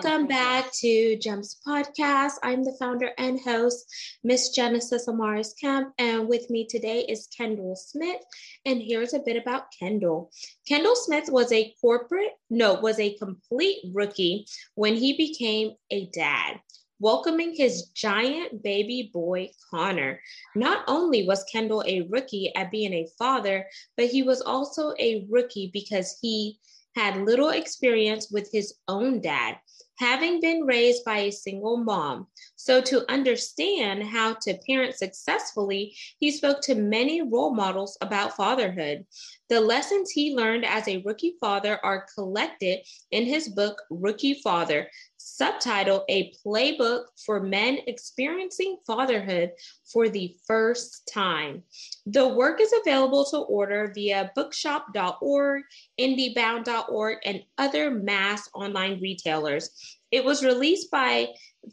Welcome 0.00 0.28
back 0.28 0.70
to 0.74 1.16
GEMS 1.16 1.60
Podcast. 1.66 2.34
I'm 2.44 2.62
the 2.62 2.76
founder 2.78 3.10
and 3.18 3.40
host, 3.40 3.84
Miss 4.22 4.50
Genesis 4.50 5.08
Amaris 5.08 5.54
Kemp, 5.60 5.92
and 5.98 6.28
with 6.28 6.48
me 6.50 6.68
today 6.68 7.00
is 7.08 7.26
Kendall 7.36 7.74
Smith. 7.74 8.20
And 8.64 8.80
here's 8.80 9.12
a 9.12 9.18
bit 9.18 9.36
about 9.36 9.72
Kendall. 9.76 10.30
Kendall 10.68 10.94
Smith 10.94 11.28
was 11.32 11.50
a 11.50 11.74
corporate, 11.80 12.30
no, 12.48 12.74
was 12.74 13.00
a 13.00 13.16
complete 13.16 13.78
rookie 13.92 14.46
when 14.76 14.94
he 14.94 15.16
became 15.16 15.72
a 15.90 16.06
dad 16.14 16.60
welcoming 17.00 17.52
his 17.54 17.88
giant 17.88 18.62
baby 18.62 19.10
boy, 19.12 19.48
Connor. 19.68 20.20
Not 20.54 20.84
only 20.86 21.26
was 21.26 21.44
Kendall 21.50 21.82
a 21.86 22.02
rookie 22.02 22.54
at 22.54 22.70
being 22.70 22.92
a 22.92 23.08
father, 23.18 23.66
but 23.96 24.06
he 24.06 24.22
was 24.22 24.42
also 24.42 24.94
a 25.00 25.26
rookie 25.28 25.70
because 25.72 26.18
he 26.22 26.60
had 26.94 27.24
little 27.24 27.50
experience 27.50 28.28
with 28.30 28.50
his 28.52 28.74
own 28.88 29.20
dad, 29.20 29.56
having 29.98 30.40
been 30.40 30.62
raised 30.62 31.04
by 31.04 31.18
a 31.18 31.32
single 31.32 31.76
mom. 31.76 32.26
So, 32.56 32.80
to 32.82 33.10
understand 33.10 34.02
how 34.04 34.34
to 34.42 34.58
parent 34.66 34.94
successfully, 34.94 35.96
he 36.18 36.30
spoke 36.30 36.60
to 36.62 36.74
many 36.74 37.22
role 37.22 37.54
models 37.54 37.98
about 38.00 38.36
fatherhood. 38.36 39.06
The 39.48 39.60
lessons 39.60 40.10
he 40.10 40.34
learned 40.34 40.64
as 40.64 40.86
a 40.86 41.02
rookie 41.04 41.36
father 41.40 41.80
are 41.82 42.06
collected 42.14 42.80
in 43.10 43.24
his 43.24 43.48
book, 43.48 43.82
Rookie 43.90 44.40
Father 44.42 44.88
subtitled 45.18 46.04
A 46.08 46.32
Playbook 46.44 47.04
for 47.24 47.40
Men 47.40 47.78
Experiencing 47.86 48.78
Fatherhood 48.86 49.52
for 49.84 50.08
the 50.08 50.36
First 50.46 51.08
Time. 51.12 51.62
The 52.06 52.28
work 52.28 52.60
is 52.60 52.72
available 52.72 53.24
to 53.26 53.38
order 53.38 53.92
via 53.94 54.30
bookshop.org, 54.34 55.62
indiebound.org, 56.00 57.18
and 57.24 57.42
other 57.58 57.90
mass 57.90 58.48
online 58.54 59.00
retailers. 59.00 59.97
It 60.10 60.24
was 60.24 60.44
released 60.44 60.90
by 60.90 61.28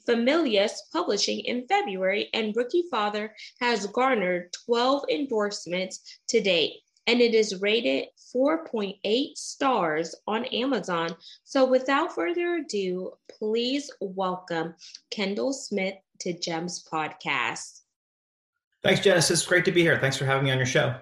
Familius 0.07 0.81
Publishing 0.91 1.39
in 1.39 1.67
February, 1.67 2.29
and 2.33 2.55
Rookie 2.55 2.85
Father 2.91 3.33
has 3.61 3.87
garnered 3.87 4.53
12 4.65 5.05
endorsements 5.09 6.19
to 6.27 6.41
date 6.41 6.81
and 7.07 7.21
it 7.21 7.33
is 7.33 7.61
rated 7.61 8.07
4.8 8.35 9.37
stars 9.37 10.15
on 10.27 10.45
Amazon. 10.45 11.15
So, 11.43 11.65
without 11.65 12.13
further 12.13 12.55
ado, 12.55 13.13
please 13.29 13.89
welcome 13.99 14.75
Kendall 15.11 15.53
Smith 15.53 15.95
to 16.21 16.33
GEMS 16.33 16.87
Podcast. 16.91 17.81
Thanks, 18.83 19.01
Genesis. 19.01 19.45
Great 19.45 19.65
to 19.65 19.71
be 19.71 19.81
here. 19.81 19.99
Thanks 19.99 20.17
for 20.17 20.25
having 20.25 20.45
me 20.45 20.51
on 20.51 20.57
your 20.57 20.65
show. 20.65 20.95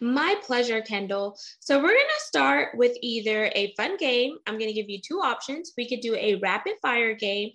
My 0.00 0.36
pleasure, 0.42 0.80
Kendall. 0.80 1.38
So, 1.60 1.78
we're 1.78 1.88
going 1.88 1.98
to 1.98 2.26
start 2.26 2.76
with 2.76 2.96
either 3.02 3.50
a 3.54 3.74
fun 3.76 3.96
game. 3.96 4.36
I'm 4.46 4.58
going 4.58 4.68
to 4.68 4.74
give 4.74 4.88
you 4.88 5.00
two 5.00 5.20
options. 5.20 5.72
We 5.76 5.88
could 5.88 6.00
do 6.00 6.14
a 6.14 6.36
rapid 6.36 6.74
fire 6.82 7.14
game, 7.14 7.50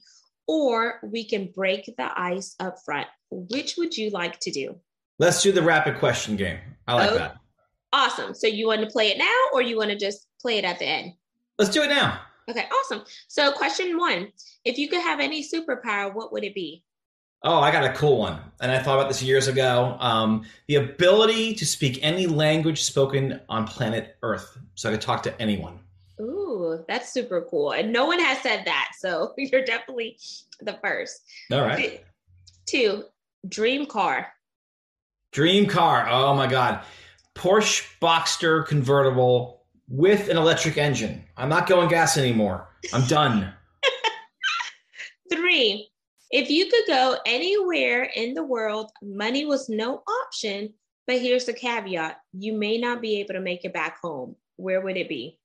or 0.47 0.99
we 1.03 1.23
can 1.25 1.51
break 1.55 1.85
the 1.85 2.19
ice 2.19 2.55
up 2.59 2.77
front. 2.85 3.07
Which 3.29 3.75
would 3.77 3.97
you 3.97 4.09
like 4.09 4.39
to 4.41 4.51
do? 4.51 4.75
Let's 5.19 5.41
do 5.41 5.51
the 5.51 5.61
rapid 5.61 5.99
question 5.99 6.35
game. 6.35 6.59
I 6.87 6.95
like 6.95 7.11
oh, 7.11 7.15
that. 7.15 7.37
Awesome. 7.93 8.33
So 8.33 8.47
you 8.47 8.67
want 8.67 8.81
to 8.81 8.87
play 8.87 9.09
it 9.09 9.17
now 9.17 9.41
or 9.53 9.61
you 9.61 9.77
want 9.77 9.91
to 9.91 9.97
just 9.97 10.27
play 10.41 10.57
it 10.57 10.65
at 10.65 10.79
the 10.79 10.85
end? 10.85 11.13
Let's 11.59 11.71
do 11.71 11.83
it 11.83 11.89
now. 11.89 12.19
Okay, 12.49 12.65
awesome. 12.67 13.03
So 13.27 13.51
question 13.51 13.97
one, 13.97 14.31
if 14.65 14.77
you 14.77 14.89
could 14.89 15.01
have 15.01 15.19
any 15.19 15.47
superpower, 15.47 16.13
what 16.13 16.33
would 16.33 16.43
it 16.43 16.55
be? 16.55 16.83
Oh, 17.43 17.59
I 17.59 17.71
got 17.71 17.83
a 17.83 17.93
cool 17.93 18.17
one. 18.17 18.39
And 18.61 18.71
I 18.71 18.79
thought 18.79 18.95
about 18.97 19.09
this 19.09 19.21
years 19.21 19.47
ago. 19.47 19.97
Um, 19.99 20.45
the 20.67 20.75
ability 20.75 21.55
to 21.55 21.65
speak 21.65 21.99
any 22.01 22.25
language 22.25 22.83
spoken 22.83 23.41
on 23.49 23.67
planet 23.67 24.15
Earth. 24.23 24.57
So 24.75 24.89
I 24.89 24.93
could 24.93 25.01
talk 25.01 25.23
to 25.23 25.41
anyone. 25.41 25.79
Ooh, 26.21 26.85
that's 26.87 27.11
super 27.11 27.45
cool. 27.49 27.71
And 27.71 27.91
no 27.91 28.05
one 28.05 28.19
has 28.19 28.37
said 28.39 28.63
that. 28.65 28.91
So 28.97 29.33
you're 29.37 29.65
definitely 29.65 30.17
the 30.61 30.79
first. 30.81 31.23
All 31.51 31.61
right. 31.61 32.03
Two, 32.65 33.03
dream 33.49 33.87
car. 33.87 34.27
Dream 35.31 35.65
car. 35.65 36.07
Oh 36.09 36.33
my 36.35 36.47
God. 36.47 36.81
Porsche 37.35 37.85
Boxster 37.99 38.65
convertible 38.65 39.63
with 39.89 40.29
an 40.29 40.37
electric 40.37 40.77
engine. 40.77 41.23
I'm 41.35 41.49
not 41.49 41.67
going 41.67 41.89
gas 41.89 42.17
anymore. 42.17 42.69
I'm 42.93 43.05
done. 43.07 43.51
Three, 45.29 45.89
if 46.33 46.49
you 46.49 46.65
could 46.65 46.87
go 46.87 47.17
anywhere 47.27 48.09
in 48.15 48.33
the 48.33 48.43
world, 48.43 48.91
money 49.03 49.45
was 49.45 49.69
no 49.69 50.01
option, 50.25 50.73
but 51.05 51.21
here's 51.21 51.45
the 51.45 51.53
caveat 51.53 52.19
you 52.33 52.53
may 52.53 52.79
not 52.79 53.01
be 53.01 53.19
able 53.19 53.35
to 53.35 53.39
make 53.39 53.63
it 53.63 53.71
back 53.71 53.99
home. 54.01 54.35
Where 54.55 54.81
would 54.81 54.97
it 54.97 55.07
be? 55.07 55.37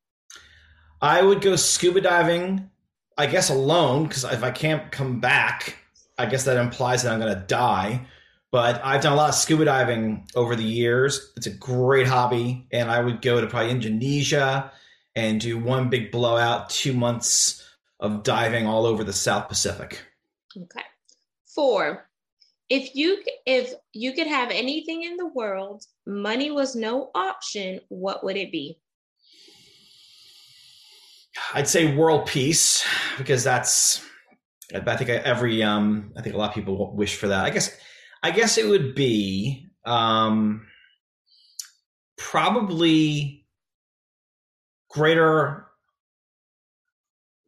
I 1.03 1.22
would 1.22 1.43
go 1.43 1.56
scuba 1.56 2.00
diving, 2.00 2.71
I 3.19 3.26
guess 3.26 3.50
alone, 3.50 4.04
because 4.04 4.25
if 4.25 4.43
I 4.43 4.50
can't 4.50 4.91
come 4.91 5.21
back, 5.21 5.76
I 6.16 6.25
guess 6.25 6.44
that 6.44 6.56
implies 6.56 7.03
that 7.03 7.12
I'm 7.12 7.20
going 7.20 7.34
to 7.34 7.47
die. 7.47 8.06
But 8.50 8.81
I've 8.82 9.03
done 9.03 9.12
a 9.12 9.16
lot 9.16 9.28
of 9.28 9.34
scuba 9.34 9.66
diving 9.66 10.26
over 10.34 10.56
the 10.56 10.65
years. 10.65 11.34
It's 11.37 11.47
a 11.47 11.50
great 11.50 12.06
hobby. 12.06 12.66
And 12.72 12.91
I 12.91 13.00
would 13.00 13.20
go 13.20 13.43
to 13.43 13.47
probably 13.47 13.72
Indonesia 13.72 14.72
and 15.15 15.38
do 15.38 15.59
one 15.59 15.91
big 15.91 16.10
blowout, 16.10 16.70
two 16.70 16.94
months 16.94 17.62
of 18.00 18.22
diving 18.22 18.66
all 18.66 18.87
over 18.87 19.05
the 19.05 19.12
South 19.12 19.49
Pacific. 19.49 20.03
Okay. 20.62 20.84
Four. 21.46 22.08
If 22.69 22.94
you 22.94 23.22
if 23.46 23.72
you 23.92 24.12
could 24.12 24.26
have 24.26 24.50
anything 24.50 25.02
in 25.04 25.16
the 25.16 25.28
world, 25.28 25.84
money 26.06 26.50
was 26.50 26.76
no 26.76 27.10
option, 27.14 27.80
what 27.88 28.22
would 28.24 28.36
it 28.36 28.52
be? 28.52 28.78
I'd 31.54 31.69
say 31.69 31.94
world 31.94 32.26
peace 32.26 32.84
because 33.16 33.42
that's 33.44 34.04
I 34.74 34.96
think 34.96 35.08
every 35.08 35.62
um 35.62 36.12
I 36.16 36.22
think 36.22 36.34
a 36.34 36.38
lot 36.38 36.50
of 36.50 36.54
people 36.54 36.94
wish 36.94 37.16
for 37.16 37.28
that. 37.28 37.44
I 37.44 37.50
guess 37.50 37.75
I 38.22 38.30
guess 38.30 38.58
it 38.58 38.69
would 38.69 38.94
be 38.94 39.66
um, 39.84 40.66
probably 42.16 43.46
greater 44.90 45.66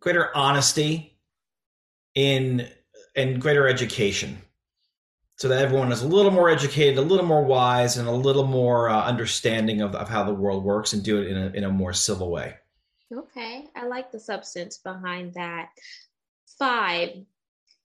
greater 0.00 0.34
honesty 0.34 1.18
in 2.14 2.66
and 3.16 3.40
greater 3.40 3.66
education 3.66 4.38
so 5.36 5.48
that 5.48 5.62
everyone 5.62 5.90
is 5.90 6.02
a 6.02 6.08
little 6.08 6.30
more 6.30 6.50
educated 6.50 6.98
a 6.98 7.02
little 7.02 7.26
more 7.26 7.44
wise 7.44 7.96
and 7.96 8.08
a 8.08 8.12
little 8.12 8.46
more 8.46 8.88
uh, 8.88 9.04
understanding 9.04 9.80
of, 9.80 9.94
of 9.94 10.08
how 10.08 10.22
the 10.22 10.34
world 10.34 10.64
works 10.64 10.92
and 10.92 11.02
do 11.02 11.20
it 11.20 11.28
in 11.28 11.36
a, 11.36 11.46
in 11.50 11.64
a 11.64 11.70
more 11.70 11.92
civil 11.92 12.30
way 12.30 12.54
okay 13.12 13.64
i 13.74 13.86
like 13.86 14.12
the 14.12 14.20
substance 14.20 14.78
behind 14.78 15.34
that 15.34 15.68
five 16.58 17.10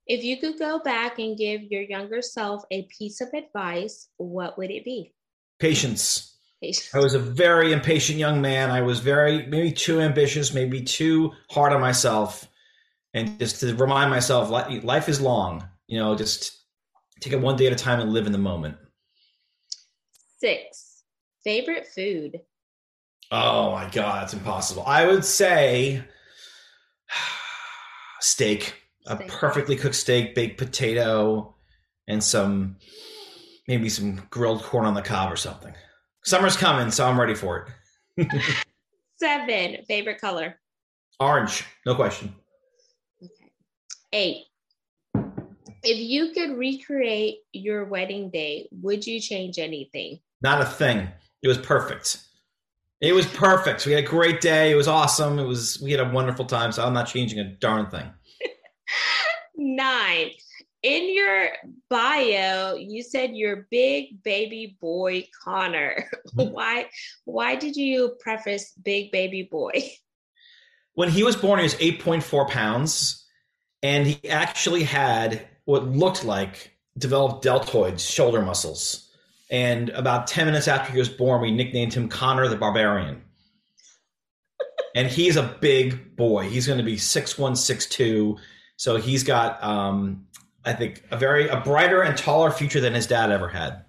if 0.08 0.24
you 0.24 0.38
could 0.38 0.59
go 0.59 0.80
back 0.80 1.18
and 1.19 1.38
give 1.38 1.63
your 1.63 1.81
younger 1.81 2.22
self 2.22 2.63
a 2.72 2.84
piece 2.84 3.22
of 3.22 3.30
advice, 3.34 4.07
what 4.18 4.57
would 4.57 4.69
it 4.69 4.86
be? 4.86 5.13
Patience. 5.59 6.38
Patience. 6.62 6.94
I 6.94 7.00
was 7.00 7.16
a 7.16 7.19
very 7.19 7.72
impatient 7.72 8.19
young 8.19 8.42
man. 8.42 8.69
I 8.69 8.81
was 8.81 9.00
very, 9.00 9.47
maybe 9.47 9.72
too 9.72 10.00
ambitious, 10.00 10.53
maybe 10.53 10.84
too 10.84 11.31
hard 11.50 11.74
on 11.74 11.81
myself. 11.81 12.47
And 13.16 13.40
just 13.40 13.62
to 13.62 13.74
remind 13.76 14.12
myself, 14.12 14.50
life 14.50 15.08
is 15.08 15.22
long. 15.22 15.66
You 15.88 16.00
know, 16.00 16.16
just 16.16 16.52
take 17.22 17.31
it 17.31 17.40
one 17.40 17.56
day 17.56 17.66
at 17.66 17.72
a 17.72 17.78
time 17.78 18.02
and 18.02 18.12
live 18.12 18.26
in 18.26 18.34
the 18.34 18.38
moment. 18.38 18.76
Six, 20.38 21.03
favorite 21.42 21.88
food. 21.88 22.42
Oh 23.31 23.72
my 23.72 23.89
God, 23.89 24.24
it's 24.24 24.34
impossible. 24.34 24.84
I 24.86 25.07
would 25.07 25.24
say 25.24 26.04
steak 28.19 28.75
a 29.07 29.16
perfectly 29.16 29.78
cooked 29.78 29.95
steak, 29.95 30.36
baked 30.36 30.57
potato, 30.57 31.56
and 32.10 32.22
some 32.22 32.75
maybe 33.66 33.88
some 33.88 34.28
grilled 34.30 34.62
corn 34.62 34.86
on 34.86 34.94
the 34.94 35.01
cob 35.01 35.31
or 35.31 35.38
something. 35.38 35.74
Summer's 36.25 36.57
coming, 36.57 36.92
so 36.92 37.07
I'm 37.07 37.19
ready 37.19 37.36
for 37.36 37.69
it. 38.18 38.28
Seven 39.16 39.78
favorite 39.88 40.19
color. 40.19 40.60
Orange, 41.22 41.63
no 41.86 41.95
question. 41.95 42.36
Eight. 44.15 44.45
If 45.83 46.00
you 46.00 46.31
could 46.31 46.57
recreate 46.57 47.39
your 47.51 47.83
wedding 47.83 48.29
day, 48.29 48.69
would 48.71 49.06
you 49.06 49.19
change 49.19 49.59
anything? 49.59 50.19
Not 50.41 50.62
a 50.62 50.65
thing. 50.65 51.09
It 51.44 51.50
was 51.50 51.57
perfect. 51.57 52.19
It 53.01 53.12
was 53.12 53.27
perfect. 53.27 53.85
We 53.85 53.91
had 53.91 54.06
a 54.06 54.07
great 54.07 54.39
day. 54.39 54.71
It 54.71 54.75
was 54.75 54.88
awesome. 54.88 55.38
It 55.38 55.44
was 55.44 55.81
we 55.81 55.91
had 55.91 56.00
a 56.00 56.09
wonderful 56.09 56.45
time. 56.45 56.71
So 56.71 56.85
I'm 56.85 56.94
not 56.94 57.07
changing 57.07 57.39
a 57.39 57.44
darn 57.56 57.89
thing. 57.91 58.09
Nine. 59.57 60.29
in 60.81 61.13
your 61.13 61.50
bio, 61.89 62.75
you 62.75 63.03
said 63.03 63.31
you're 63.35 63.67
big 63.69 64.23
baby 64.23 64.77
boy 64.79 65.27
Connor. 65.44 66.09
Mm-hmm. 66.35 66.53
why 66.53 66.89
why 67.25 67.56
did 67.56 67.75
you 67.75 68.15
preface 68.19 68.71
big 68.81 69.12
baby 69.12 69.44
boy? 69.44 69.73
When 70.95 71.09
he 71.09 71.23
was 71.23 71.35
born, 71.35 71.59
he 71.59 71.63
was 71.63 71.75
8.4 71.75 72.50
pounds, 72.50 73.25
and 73.86 74.08
he 74.08 74.30
actually 74.30 74.84
had 74.84 75.48
what 75.66 75.88
looked 75.88 76.26
like 76.26 76.72
developed 76.98 77.46
deltoids, 77.46 78.00
shoulder 78.00 78.42
muscles. 78.42 79.12
And 79.52 79.90
about 79.90 80.26
10 80.26 80.48
minutes 80.48 80.68
after 80.68 80.92
he 80.92 80.98
was 80.98 81.08
born, 81.08 81.40
we 81.40 81.52
nicknamed 81.52 81.94
him 81.94 82.10
Connor 82.10 82.48
the 82.48 82.56
Barbarian. 82.56 83.22
and 84.96 85.08
he's 85.08 85.36
a 85.36 85.56
big 85.62 86.16
boy. 86.16 86.50
He's 86.50 86.66
going 86.66 86.80
to 86.80 86.84
be 86.84 86.98
six 86.98 87.38
one, 87.38 87.56
six 87.56 87.86
two. 87.86 88.38
So 88.76 88.96
he's 88.96 89.24
got 89.24 89.64
um, 89.64 90.26
I 90.66 90.74
think 90.74 91.04
a 91.12 91.18
very 91.18 91.48
a 91.48 91.60
brighter 91.60 92.02
and 92.02 92.18
taller 92.18 92.50
future 92.50 92.82
than 92.82 92.96
his 92.96 93.06
dad 93.06 93.32
ever 93.32 93.48
had. 93.48 93.86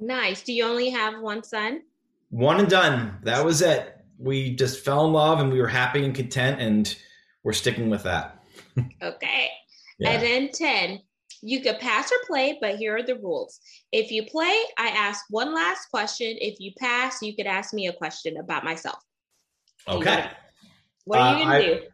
Nice. 0.00 0.42
Do 0.42 0.52
you 0.52 0.64
only 0.64 0.90
have 0.90 1.20
one 1.20 1.44
son? 1.44 1.82
One 2.30 2.58
and 2.58 2.68
done. 2.68 3.18
That 3.22 3.44
was 3.44 3.62
it. 3.62 3.96
We 4.18 4.56
just 4.56 4.84
fell 4.84 5.06
in 5.06 5.12
love 5.12 5.38
and 5.38 5.52
we 5.52 5.60
were 5.60 5.68
happy 5.68 6.04
and 6.04 6.16
content 6.16 6.60
and 6.60 6.96
we're 7.44 7.52
sticking 7.52 7.90
with 7.90 8.02
that. 8.02 8.40
okay. 9.02 9.50
Yeah. 9.98 10.10
And 10.10 10.22
then 10.22 10.50
10. 10.52 11.00
You 11.42 11.60
could 11.60 11.78
pass 11.78 12.10
or 12.10 12.16
play, 12.26 12.56
but 12.60 12.76
here 12.76 12.96
are 12.96 13.02
the 13.02 13.16
rules. 13.16 13.60
If 13.92 14.10
you 14.10 14.24
play, 14.24 14.56
I 14.78 14.88
ask 14.88 15.26
one 15.28 15.54
last 15.54 15.90
question. 15.90 16.36
If 16.40 16.58
you 16.58 16.72
pass, 16.78 17.20
you 17.20 17.36
could 17.36 17.46
ask 17.46 17.74
me 17.74 17.86
a 17.86 17.92
question 17.92 18.38
about 18.38 18.64
myself. 18.64 18.98
Okay. 19.86 20.30
What 21.04 21.20
are 21.20 21.38
you 21.38 21.44
going 21.44 21.60
to 21.60 21.72
uh, 21.72 21.80
do? 21.80 21.86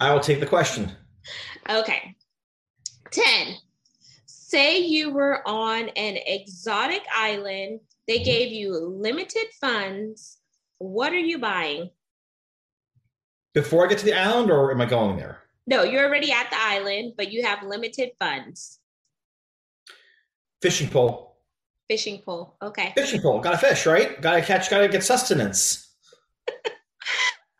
I 0.00 0.12
will 0.12 0.20
take 0.20 0.40
the 0.40 0.46
question. 0.46 0.90
Okay. 1.68 2.16
10. 3.10 3.54
Say 4.26 4.78
you 4.78 5.10
were 5.10 5.46
on 5.46 5.90
an 5.90 6.16
exotic 6.26 7.02
island, 7.12 7.80
they 8.06 8.16
mm-hmm. 8.16 8.24
gave 8.24 8.52
you 8.52 8.78
limited 8.78 9.46
funds. 9.60 10.38
What 10.78 11.12
are 11.12 11.18
you 11.18 11.38
buying? 11.38 11.90
Before 13.52 13.84
I 13.84 13.88
get 13.88 13.98
to 13.98 14.04
the 14.04 14.14
island, 14.14 14.50
or 14.50 14.72
am 14.72 14.80
I 14.80 14.86
going 14.86 15.16
there? 15.16 15.43
No, 15.66 15.82
you're 15.82 16.04
already 16.06 16.30
at 16.30 16.50
the 16.50 16.58
island, 16.58 17.14
but 17.16 17.32
you 17.32 17.42
have 17.44 17.62
limited 17.62 18.10
funds. 18.20 18.80
Fishing 20.60 20.88
pole. 20.88 21.36
Fishing 21.88 22.20
pole. 22.24 22.56
Okay. 22.62 22.92
Fishing 22.96 23.20
pole. 23.20 23.40
Got 23.40 23.52
to 23.52 23.58
fish, 23.58 23.86
right? 23.86 24.20
Got 24.20 24.34
to 24.36 24.42
catch. 24.42 24.70
Got 24.70 24.80
to 24.80 24.88
get 24.88 25.04
sustenance. 25.04 25.94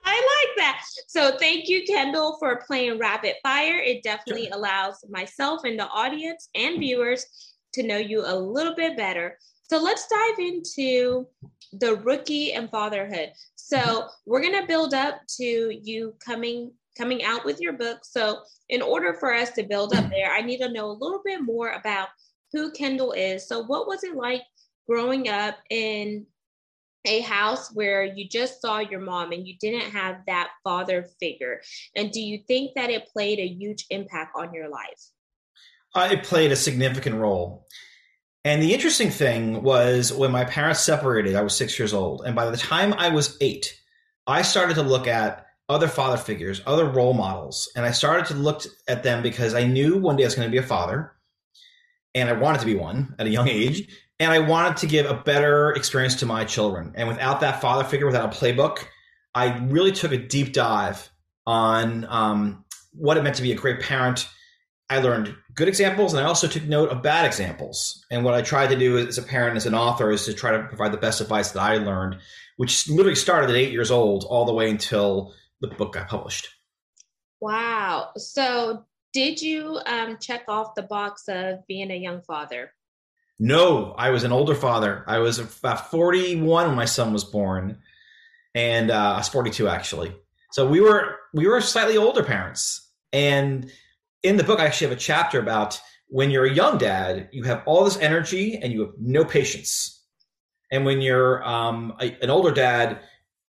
I 0.04 0.14
like 0.14 0.56
that. 0.56 0.82
So 1.08 1.36
thank 1.38 1.68
you, 1.68 1.84
Kendall, 1.84 2.36
for 2.38 2.62
playing 2.66 2.98
rapid 2.98 3.34
fire. 3.42 3.78
It 3.78 4.02
definitely 4.02 4.48
allows 4.50 5.04
myself 5.08 5.64
and 5.64 5.78
the 5.78 5.88
audience 5.88 6.48
and 6.54 6.78
viewers 6.78 7.26
to 7.74 7.82
know 7.82 7.96
you 7.96 8.22
a 8.24 8.34
little 8.34 8.74
bit 8.74 8.96
better. 8.96 9.38
So 9.68 9.82
let's 9.82 10.06
dive 10.08 10.38
into 10.38 11.26
the 11.72 11.96
rookie 11.96 12.52
and 12.52 12.70
fatherhood. 12.70 13.32
So 13.56 14.08
we're 14.26 14.42
gonna 14.42 14.66
build 14.66 14.94
up 14.94 15.20
to 15.36 15.44
you 15.82 16.14
coming 16.24 16.72
coming 16.96 17.24
out 17.24 17.44
with 17.44 17.60
your 17.60 17.72
book. 17.72 18.00
So 18.02 18.40
in 18.68 18.82
order 18.82 19.14
for 19.14 19.34
us 19.34 19.50
to 19.52 19.62
build 19.62 19.94
up 19.94 20.08
there, 20.10 20.32
I 20.32 20.40
need 20.40 20.58
to 20.58 20.72
know 20.72 20.86
a 20.86 20.92
little 20.92 21.20
bit 21.24 21.42
more 21.42 21.70
about 21.70 22.08
who 22.52 22.70
Kendall 22.72 23.12
is. 23.12 23.46
So 23.46 23.64
what 23.64 23.86
was 23.86 24.04
it 24.04 24.14
like 24.16 24.42
growing 24.88 25.28
up 25.28 25.56
in 25.70 26.26
a 27.06 27.20
house 27.20 27.74
where 27.74 28.04
you 28.04 28.28
just 28.28 28.62
saw 28.62 28.78
your 28.78 29.00
mom 29.00 29.32
and 29.32 29.46
you 29.46 29.54
didn't 29.60 29.90
have 29.90 30.18
that 30.26 30.50
father 30.62 31.06
figure? 31.20 31.60
And 31.96 32.10
do 32.10 32.20
you 32.20 32.40
think 32.46 32.72
that 32.76 32.90
it 32.90 33.08
played 33.12 33.38
a 33.38 33.46
huge 33.46 33.86
impact 33.90 34.36
on 34.36 34.54
your 34.54 34.68
life? 34.68 35.10
Uh, 35.94 36.08
it 36.12 36.24
played 36.24 36.52
a 36.52 36.56
significant 36.56 37.16
role. 37.16 37.66
And 38.44 38.62
the 38.62 38.74
interesting 38.74 39.10
thing 39.10 39.62
was 39.62 40.12
when 40.12 40.30
my 40.30 40.44
parents 40.44 40.80
separated, 40.80 41.34
I 41.34 41.42
was 41.42 41.56
six 41.56 41.78
years 41.78 41.94
old. 41.94 42.22
And 42.26 42.34
by 42.34 42.50
the 42.50 42.56
time 42.56 42.92
I 42.92 43.08
was 43.08 43.36
eight, 43.40 43.74
I 44.26 44.42
started 44.42 44.74
to 44.74 44.82
look 44.82 45.06
at 45.06 45.43
other 45.68 45.88
father 45.88 46.16
figures, 46.16 46.60
other 46.66 46.84
role 46.84 47.14
models. 47.14 47.70
And 47.76 47.84
I 47.84 47.90
started 47.90 48.26
to 48.26 48.34
look 48.34 48.62
at 48.86 49.02
them 49.02 49.22
because 49.22 49.54
I 49.54 49.64
knew 49.64 49.98
one 49.98 50.16
day 50.16 50.24
I 50.24 50.26
was 50.26 50.34
going 50.34 50.48
to 50.48 50.52
be 50.52 50.58
a 50.58 50.66
father. 50.66 51.12
And 52.14 52.28
I 52.28 52.32
wanted 52.32 52.60
to 52.60 52.66
be 52.66 52.76
one 52.76 53.14
at 53.18 53.26
a 53.26 53.30
young 53.30 53.48
age 53.48 53.88
and 54.20 54.30
I 54.30 54.38
wanted 54.38 54.76
to 54.78 54.86
give 54.86 55.06
a 55.06 55.14
better 55.14 55.72
experience 55.72 56.16
to 56.16 56.26
my 56.26 56.44
children. 56.44 56.92
And 56.94 57.08
without 57.08 57.40
that 57.40 57.60
father 57.60 57.84
figure, 57.84 58.06
without 58.06 58.34
a 58.34 58.38
playbook, 58.38 58.84
I 59.34 59.58
really 59.58 59.92
took 59.92 60.12
a 60.12 60.18
deep 60.18 60.52
dive 60.52 61.10
on 61.46 62.04
um, 62.08 62.64
what 62.92 63.16
it 63.16 63.24
meant 63.24 63.36
to 63.36 63.42
be 63.42 63.52
a 63.52 63.56
great 63.56 63.80
parent. 63.80 64.28
I 64.88 65.00
learned 65.00 65.34
good 65.54 65.66
examples, 65.66 66.12
and 66.12 66.24
I 66.24 66.28
also 66.28 66.46
took 66.46 66.62
note 66.64 66.90
of 66.90 67.02
bad 67.02 67.26
examples. 67.26 68.04
And 68.10 68.24
what 68.24 68.34
I 68.34 68.42
tried 68.42 68.68
to 68.68 68.76
do 68.76 68.98
as 68.98 69.18
a 69.18 69.22
parent, 69.22 69.56
as 69.56 69.66
an 69.66 69.74
author, 69.74 70.10
is 70.10 70.24
to 70.26 70.34
try 70.34 70.52
to 70.52 70.64
provide 70.64 70.92
the 70.92 70.98
best 70.98 71.20
advice 71.20 71.50
that 71.50 71.60
I 71.60 71.78
learned, 71.78 72.18
which 72.56 72.88
literally 72.88 73.16
started 73.16 73.50
at 73.50 73.56
eight 73.56 73.72
years 73.72 73.90
old, 73.90 74.24
all 74.24 74.44
the 74.44 74.54
way 74.54 74.70
until 74.70 75.32
the 75.60 75.68
book 75.68 75.94
got 75.94 76.08
published. 76.08 76.48
Wow! 77.40 78.10
So, 78.16 78.84
did 79.12 79.40
you 79.40 79.80
um, 79.86 80.18
check 80.20 80.44
off 80.48 80.74
the 80.74 80.82
box 80.82 81.24
of 81.28 81.66
being 81.66 81.90
a 81.90 81.96
young 81.96 82.22
father? 82.22 82.72
No, 83.38 83.92
I 83.98 84.10
was 84.10 84.24
an 84.24 84.32
older 84.32 84.54
father. 84.54 85.04
I 85.06 85.18
was 85.18 85.38
about 85.38 85.90
41 85.90 86.68
when 86.68 86.76
my 86.76 86.84
son 86.84 87.12
was 87.12 87.24
born, 87.24 87.78
and 88.54 88.90
uh, 88.90 89.12
I 89.14 89.16
was 89.18 89.28
42 89.28 89.68
actually. 89.68 90.14
So 90.52 90.66
we 90.68 90.80
were 90.80 91.18
we 91.32 91.48
were 91.48 91.60
slightly 91.60 91.96
older 91.96 92.22
parents. 92.22 92.88
And 93.12 93.70
in 94.22 94.36
the 94.36 94.44
book, 94.44 94.60
I 94.60 94.66
actually 94.66 94.88
have 94.88 94.96
a 94.96 95.00
chapter 95.00 95.40
about 95.40 95.80
when 96.08 96.30
you're 96.30 96.46
a 96.46 96.52
young 96.52 96.78
dad, 96.78 97.28
you 97.32 97.42
have 97.44 97.62
all 97.66 97.84
this 97.84 97.98
energy 97.98 98.56
and 98.56 98.72
you 98.72 98.80
have 98.82 98.92
no 98.98 99.24
patience. 99.24 100.02
And 100.70 100.84
when 100.84 101.00
you're 101.00 101.42
um, 101.46 101.94
a, 102.00 102.16
an 102.22 102.30
older 102.30 102.52
dad, 102.52 103.00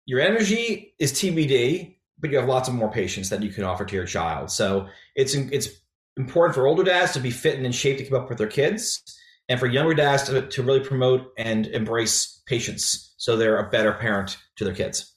your 0.07 0.21
energy 0.21 0.95
is 0.99 1.13
TBD, 1.13 1.94
but 2.25 2.31
you 2.31 2.39
have 2.39 2.49
lots 2.49 2.71
of 2.71 2.75
more 2.75 2.91
patience 2.91 3.29
that 3.29 3.43
you 3.43 3.51
can 3.51 3.65
offer 3.65 3.85
to 3.85 3.95
your 3.95 4.07
child. 4.07 4.51
So 4.51 4.89
it's 5.15 5.35
it's 5.35 5.69
important 6.17 6.55
for 6.55 6.67
older 6.67 6.83
dads 6.83 7.13
to 7.13 7.21
be 7.21 7.31
fit 7.31 7.59
and 7.59 7.67
in 7.67 7.73
shape 7.73 7.99
to 7.99 8.05
keep 8.05 8.15
up 8.15 8.31
with 8.31 8.39
their 8.39 8.47
kids 8.47 9.03
and 9.51 9.61
for 9.61 9.67
younger 9.67 9.93
dads 9.93 10.23
to, 10.23 10.47
to 10.49 10.63
really 10.63 10.81
promote 10.81 11.35
and 11.37 11.67
embrace 11.67 12.43
patience 12.47 13.13
so 13.19 13.37
they're 13.37 13.59
a 13.59 13.69
better 13.69 13.93
parent 13.93 14.39
to 14.57 14.65
their 14.65 14.73
kids. 14.73 15.13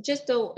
Just 0.00 0.28
the 0.28 0.54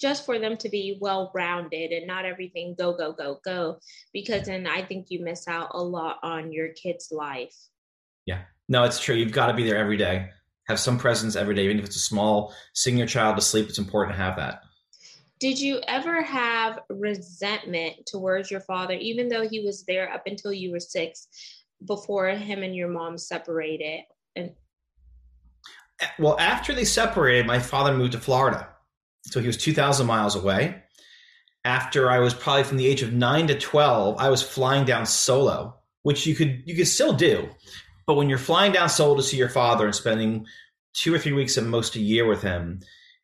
just 0.00 0.26
for 0.26 0.40
them 0.40 0.56
to 0.56 0.68
be 0.68 0.98
well 1.00 1.30
rounded 1.32 1.92
and 1.92 2.08
not 2.08 2.24
everything 2.24 2.74
go 2.76 2.92
go 2.92 3.12
go 3.12 3.38
go 3.44 3.78
because 4.12 4.46
then 4.46 4.66
i 4.66 4.82
think 4.82 5.06
you 5.10 5.22
miss 5.22 5.46
out 5.46 5.68
a 5.74 5.80
lot 5.80 6.18
on 6.24 6.52
your 6.52 6.70
kid's 6.70 7.12
life. 7.12 7.54
Yeah. 8.26 8.40
No 8.68 8.82
it's 8.82 8.98
true. 8.98 9.14
You've 9.14 9.30
got 9.30 9.46
to 9.46 9.54
be 9.54 9.62
there 9.62 9.78
every 9.78 9.96
day. 9.96 10.30
Have 10.66 10.80
some 10.80 10.98
presence 10.98 11.36
every 11.36 11.54
day 11.54 11.66
even 11.66 11.78
if 11.78 11.84
it's 11.84 11.94
a 11.94 12.00
small 12.00 12.52
sing 12.74 12.98
your 12.98 13.06
child 13.06 13.36
to 13.36 13.42
sleep 13.42 13.68
it's 13.68 13.78
important 13.78 14.16
to 14.16 14.22
have 14.22 14.34
that 14.38 14.62
did 15.40 15.58
you 15.58 15.80
ever 15.88 16.22
have 16.22 16.80
resentment 16.90 18.06
towards 18.06 18.50
your 18.50 18.60
father 18.60 18.94
even 18.94 19.28
though 19.28 19.48
he 19.48 19.60
was 19.60 19.84
there 19.84 20.12
up 20.12 20.22
until 20.26 20.52
you 20.52 20.70
were 20.70 20.78
six 20.78 21.28
before 21.86 22.28
him 22.28 22.62
and 22.62 22.76
your 22.76 22.88
mom 22.88 23.16
separated? 23.16 24.02
And 24.36 24.52
well 26.18 26.38
after 26.38 26.74
they 26.74 26.84
separated 26.84 27.46
my 27.46 27.58
father 27.58 27.96
moved 27.96 28.12
to 28.12 28.20
florida. 28.20 28.68
So 29.24 29.40
he 29.40 29.46
was 29.46 29.56
2000 29.56 30.06
miles 30.06 30.36
away. 30.36 30.82
After 31.64 32.10
i 32.10 32.18
was 32.18 32.34
probably 32.34 32.64
from 32.64 32.76
the 32.76 32.86
age 32.86 33.02
of 33.02 33.12
9 33.12 33.46
to 33.48 33.58
12 33.58 34.16
i 34.18 34.28
was 34.28 34.42
flying 34.42 34.84
down 34.84 35.06
solo 35.06 35.76
which 36.02 36.26
you 36.26 36.34
could 36.34 36.62
you 36.66 36.76
could 36.76 36.88
still 36.88 37.14
do. 37.14 37.48
But 38.06 38.14
when 38.14 38.28
you're 38.28 38.38
flying 38.38 38.72
down 38.72 38.88
solo 38.90 39.16
to 39.16 39.22
see 39.22 39.36
your 39.36 39.48
father 39.48 39.86
and 39.86 39.94
spending 39.94 40.46
two 40.92 41.14
or 41.14 41.18
three 41.18 41.32
weeks 41.32 41.56
at 41.56 41.64
most 41.64 41.96
a 41.96 42.00
year 42.00 42.26
with 42.26 42.42
him 42.42 42.80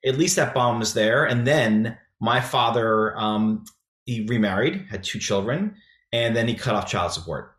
at 0.07 0.17
least 0.17 0.37
that 0.37 0.55
bond 0.55 0.79
was 0.79 0.95
there. 0.95 1.25
And 1.25 1.47
then 1.47 1.99
my 2.21 2.41
father 2.41 3.17
um, 3.19 3.65
he 4.05 4.27
remarried 4.27 4.87
had 4.91 5.03
two 5.03 5.19
children 5.19 5.77
and 6.13 6.35
then 6.35 6.49
he 6.49 6.55
cut 6.55 6.75
off 6.75 6.89
child 6.89 7.13
support 7.13 7.57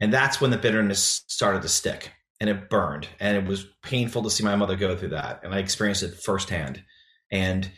and 0.00 0.12
that's 0.12 0.40
when 0.40 0.50
the 0.50 0.58
bitterness 0.58 1.22
started 1.26 1.62
to 1.62 1.68
stick 1.68 2.12
and 2.40 2.48
it 2.48 2.70
burned. 2.70 3.08
And 3.20 3.36
it 3.36 3.46
was 3.46 3.66
painful 3.82 4.22
to 4.22 4.30
see 4.30 4.44
my 4.44 4.56
mother 4.56 4.76
go 4.76 4.96
through 4.96 5.10
that. 5.10 5.40
And 5.42 5.54
I 5.54 5.58
experienced 5.58 6.02
it 6.02 6.14
firsthand. 6.14 6.82
And 7.30 7.70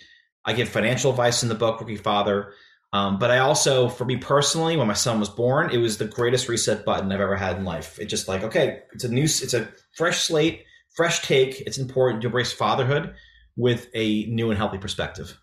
I 0.45 0.53
give 0.53 0.69
financial 0.69 1.11
advice 1.11 1.43
in 1.43 1.49
the 1.49 1.55
book, 1.55 1.81
Rookie 1.81 1.97
Father. 1.97 2.53
Um, 2.93 3.19
but 3.19 3.31
I 3.31 3.39
also, 3.39 3.89
for 3.89 4.05
me 4.05 4.17
personally, 4.17 4.77
when 4.77 4.89
my 4.89 4.95
son 4.95 5.21
was 5.21 5.29
born, 5.29 5.71
it 5.71 5.79
was 5.79 5.99
the 5.99 6.05
greatest 6.07 6.49
reset 6.49 6.85
button 6.85 7.11
I've 7.13 7.21
ever 7.21 7.37
had 7.37 7.57
in 7.57 7.65
life. 7.65 7.99
It's 7.99 8.11
just 8.11 8.29
like, 8.29 8.43
okay, 8.43 8.81
it's 8.93 9.05
a 9.05 9.09
new, 9.09 9.25
it's 9.25 9.55
a 9.55 9.69
fresh 9.97 10.23
slate, 10.23 10.65
fresh 10.95 11.23
take. 11.23 11.61
It's 11.63 11.79
important 11.79 12.23
to 12.23 12.29
embrace 12.29 12.53
fatherhood 12.53 13.15
with 13.57 13.89
a 13.95 14.25
new 14.27 14.51
and 14.51 14.59
healthy 14.59 14.79
perspective. 14.79 15.39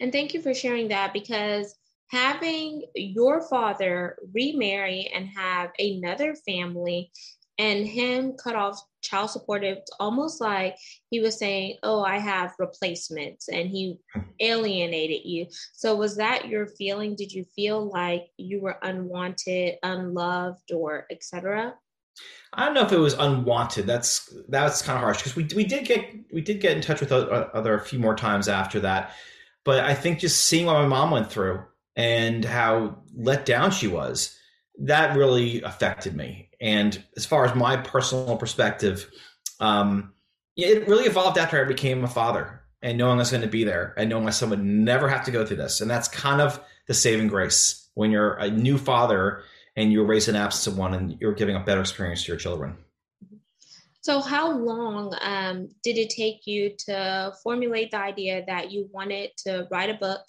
And 0.00 0.12
thank 0.12 0.34
you 0.34 0.42
for 0.42 0.54
sharing 0.54 0.88
that 0.88 1.12
because 1.12 1.74
having 2.10 2.84
your 2.94 3.42
father 3.48 4.16
remarry 4.34 5.10
and 5.14 5.28
have 5.28 5.70
another 5.78 6.34
family 6.46 7.10
and 7.58 7.86
him 7.86 8.34
cut 8.34 8.54
off 8.54 8.78
child 9.00 9.30
support 9.30 9.64
it's 9.64 9.90
almost 9.98 10.42
like 10.42 10.76
he 11.10 11.20
was 11.20 11.38
saying 11.38 11.76
oh 11.82 12.02
i 12.02 12.18
have 12.18 12.52
replacements 12.58 13.48
and 13.48 13.70
he 13.70 13.98
alienated 14.40 15.22
you. 15.24 15.46
So 15.72 15.96
was 15.96 16.16
that 16.16 16.48
your 16.48 16.66
feeling? 16.66 17.16
Did 17.16 17.32
you 17.32 17.44
feel 17.56 17.90
like 17.90 18.26
you 18.36 18.60
were 18.60 18.78
unwanted 18.82 19.76
unloved 19.82 20.72
or 20.72 21.06
etc 21.10 21.74
I 22.52 22.64
don't 22.64 22.74
know 22.74 22.82
if 22.82 22.92
it 22.92 22.98
was 22.98 23.14
unwanted. 23.14 23.86
That's 23.86 24.32
that's 24.48 24.80
kind 24.80 24.96
of 24.96 25.02
harsh 25.02 25.18
because 25.18 25.36
we 25.36 25.46
we 25.54 25.64
did 25.64 25.84
get 25.84 26.14
we 26.32 26.40
did 26.40 26.60
get 26.60 26.74
in 26.74 26.82
touch 26.82 27.00
with 27.00 27.12
other 27.12 27.74
a 27.74 27.80
few 27.80 27.98
more 27.98 28.14
times 28.14 28.48
after 28.48 28.80
that, 28.80 29.14
but 29.66 29.84
I 29.84 29.94
think 29.94 30.20
just 30.20 30.46
seeing 30.46 30.66
what 30.66 30.74
my 30.74 30.86
mom 30.86 31.10
went 31.10 31.30
through 31.30 31.60
and 31.96 32.44
how 32.44 33.02
let 33.14 33.44
down 33.44 33.72
she 33.72 33.88
was, 33.88 34.38
that 34.78 35.16
really 35.16 35.60
affected 35.62 36.14
me. 36.14 36.50
And 36.60 37.02
as 37.16 37.26
far 37.26 37.44
as 37.44 37.54
my 37.54 37.76
personal 37.76 38.36
perspective, 38.36 39.10
um, 39.58 40.12
it 40.56 40.86
really 40.86 41.04
evolved 41.04 41.36
after 41.36 41.60
I 41.60 41.66
became 41.66 42.04
a 42.04 42.08
father 42.08 42.62
and 42.80 42.96
knowing 42.96 43.14
I 43.14 43.22
was 43.22 43.32
going 43.32 43.42
to 43.42 43.48
be 43.48 43.64
there 43.64 43.92
and 43.96 44.08
knowing 44.08 44.24
my 44.24 44.30
son 44.30 44.50
would 44.50 44.62
never 44.62 45.08
have 45.08 45.24
to 45.24 45.32
go 45.32 45.44
through 45.44 45.56
this. 45.56 45.80
And 45.80 45.90
that's 45.90 46.08
kind 46.08 46.40
of 46.40 46.60
the 46.86 46.94
saving 46.94 47.26
grace 47.26 47.88
when 47.94 48.12
you're 48.12 48.34
a 48.34 48.48
new 48.48 48.78
father 48.78 49.42
and 49.74 49.92
you're 49.92 50.06
raising 50.06 50.36
absence 50.36 50.68
of 50.68 50.78
one 50.78 50.94
and 50.94 51.18
you're 51.20 51.34
giving 51.34 51.56
a 51.56 51.60
better 51.60 51.80
experience 51.80 52.22
to 52.22 52.28
your 52.28 52.38
children. 52.38 52.76
So, 54.06 54.20
how 54.20 54.52
long 54.52 55.12
um, 55.20 55.68
did 55.82 55.98
it 55.98 56.10
take 56.10 56.46
you 56.46 56.70
to 56.86 57.32
formulate 57.42 57.90
the 57.90 57.98
idea 57.98 58.44
that 58.46 58.70
you 58.70 58.88
wanted 58.92 59.30
to 59.38 59.66
write 59.68 59.90
a 59.90 59.94
book 59.94 60.20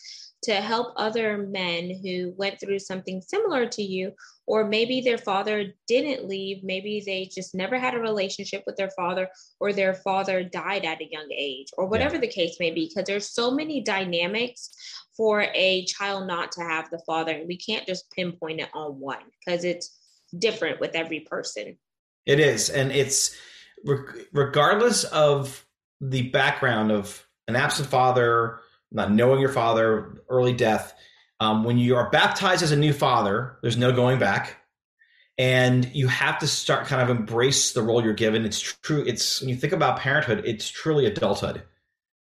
to 0.46 0.54
help 0.56 0.94
other 0.96 1.38
men 1.38 1.92
who 2.02 2.34
went 2.38 2.60
through 2.60 2.80
something 2.80 3.22
similar 3.22 3.68
to 3.68 3.84
you? 3.84 4.14
Or 4.48 4.68
maybe 4.68 5.02
their 5.02 5.20
father 5.20 5.76
didn't 5.88 6.28
leave, 6.28 6.64
maybe 6.64 7.04
they 7.06 7.30
just 7.32 7.54
never 7.54 7.78
had 7.78 7.94
a 7.94 8.00
relationship 8.00 8.64
with 8.66 8.78
their 8.78 8.90
father, 8.98 9.30
or 9.60 9.72
their 9.72 9.94
father 9.94 10.42
died 10.42 10.84
at 10.84 11.00
a 11.00 11.12
young 11.12 11.30
age, 11.32 11.68
or 11.78 11.86
whatever 11.86 12.16
yeah. 12.16 12.22
the 12.22 12.30
case 12.30 12.58
may 12.60 12.72
be, 12.72 12.88
because 12.88 13.06
there's 13.06 13.30
so 13.30 13.52
many 13.52 13.84
dynamics 13.84 14.72
for 15.16 15.46
a 15.54 15.86
child 15.86 16.26
not 16.26 16.52
to 16.54 16.62
have 16.62 16.90
the 16.90 17.04
father. 17.06 17.34
And 17.34 17.48
we 17.48 17.58
can't 17.58 17.86
just 17.86 18.10
pinpoint 18.10 18.60
it 18.60 18.70
on 18.74 19.00
one 19.00 19.22
because 19.46 19.64
it's 19.64 20.00
different 20.36 20.80
with 20.80 20.96
every 20.96 21.20
person. 21.20 21.78
It 22.26 22.40
is. 22.40 22.72
And 22.72 22.92
it's 22.92 23.38
regardless 24.34 25.04
of 25.06 25.66
the 26.02 26.30
background 26.30 26.92
of 26.92 27.26
an 27.48 27.56
absent 27.56 27.90
father, 27.90 28.60
not 28.92 29.12
knowing 29.12 29.40
your 29.40 29.52
father, 29.52 30.22
early 30.30 30.54
death. 30.54 30.94
Um, 31.40 31.64
when 31.64 31.78
you 31.78 31.96
are 31.96 32.10
baptized 32.10 32.64
as 32.64 32.72
a 32.72 32.76
new 32.76 32.94
father, 32.94 33.58
there's 33.62 33.78
no 33.78 33.92
going 33.92 34.20
back. 34.20 34.58
And 35.38 35.86
you 35.94 36.08
have 36.08 36.40
to 36.40 36.48
start 36.48 36.88
kind 36.88 37.02
of 37.02 37.16
embrace 37.16 37.74
the 37.74 37.84
role 37.84 38.04
you're 38.04 38.14
given. 38.14 38.44
It's 38.44 38.60
true. 38.60 39.04
It's 39.06 39.40
when 39.40 39.50
you 39.50 39.56
think 39.56 39.74
about 39.74 40.00
parenthood, 40.00 40.44
it's 40.46 40.68
truly 40.68 41.06
adulthood 41.06 41.64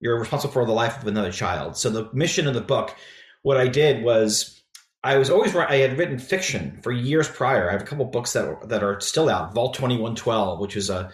you're 0.01 0.20
responsible 0.20 0.51
for 0.51 0.65
the 0.65 0.74
life 0.74 1.00
of 1.00 1.08
another 1.08 1.31
child. 1.31 1.77
So 1.77 1.89
the 1.89 2.10
mission 2.12 2.48
of 2.48 2.53
the 2.53 2.62
book, 2.62 2.96
what 3.43 3.58
I 3.58 3.67
did 3.67 4.03
was 4.03 4.62
I 5.03 5.17
was 5.17 5.29
always 5.29 5.55
I 5.55 5.77
had 5.77 5.98
written 5.98 6.20
fiction 6.20 6.79
for 6.81 6.91
years 6.91 7.29
prior. 7.29 7.70
I 7.70 7.72
have 7.72 7.84
a 7.84 7.86
couple 7.86 8.05
books 8.05 8.34
that 8.34 8.67
that 8.67 8.84
are 8.84 9.00
still 9.00 9.29
out. 9.29 9.53
Vault 9.53 9.75
Twenty 9.75 9.98
One 9.98 10.15
Twelve, 10.15 10.60
which 10.60 10.75
is 10.75 10.89
a, 10.89 11.12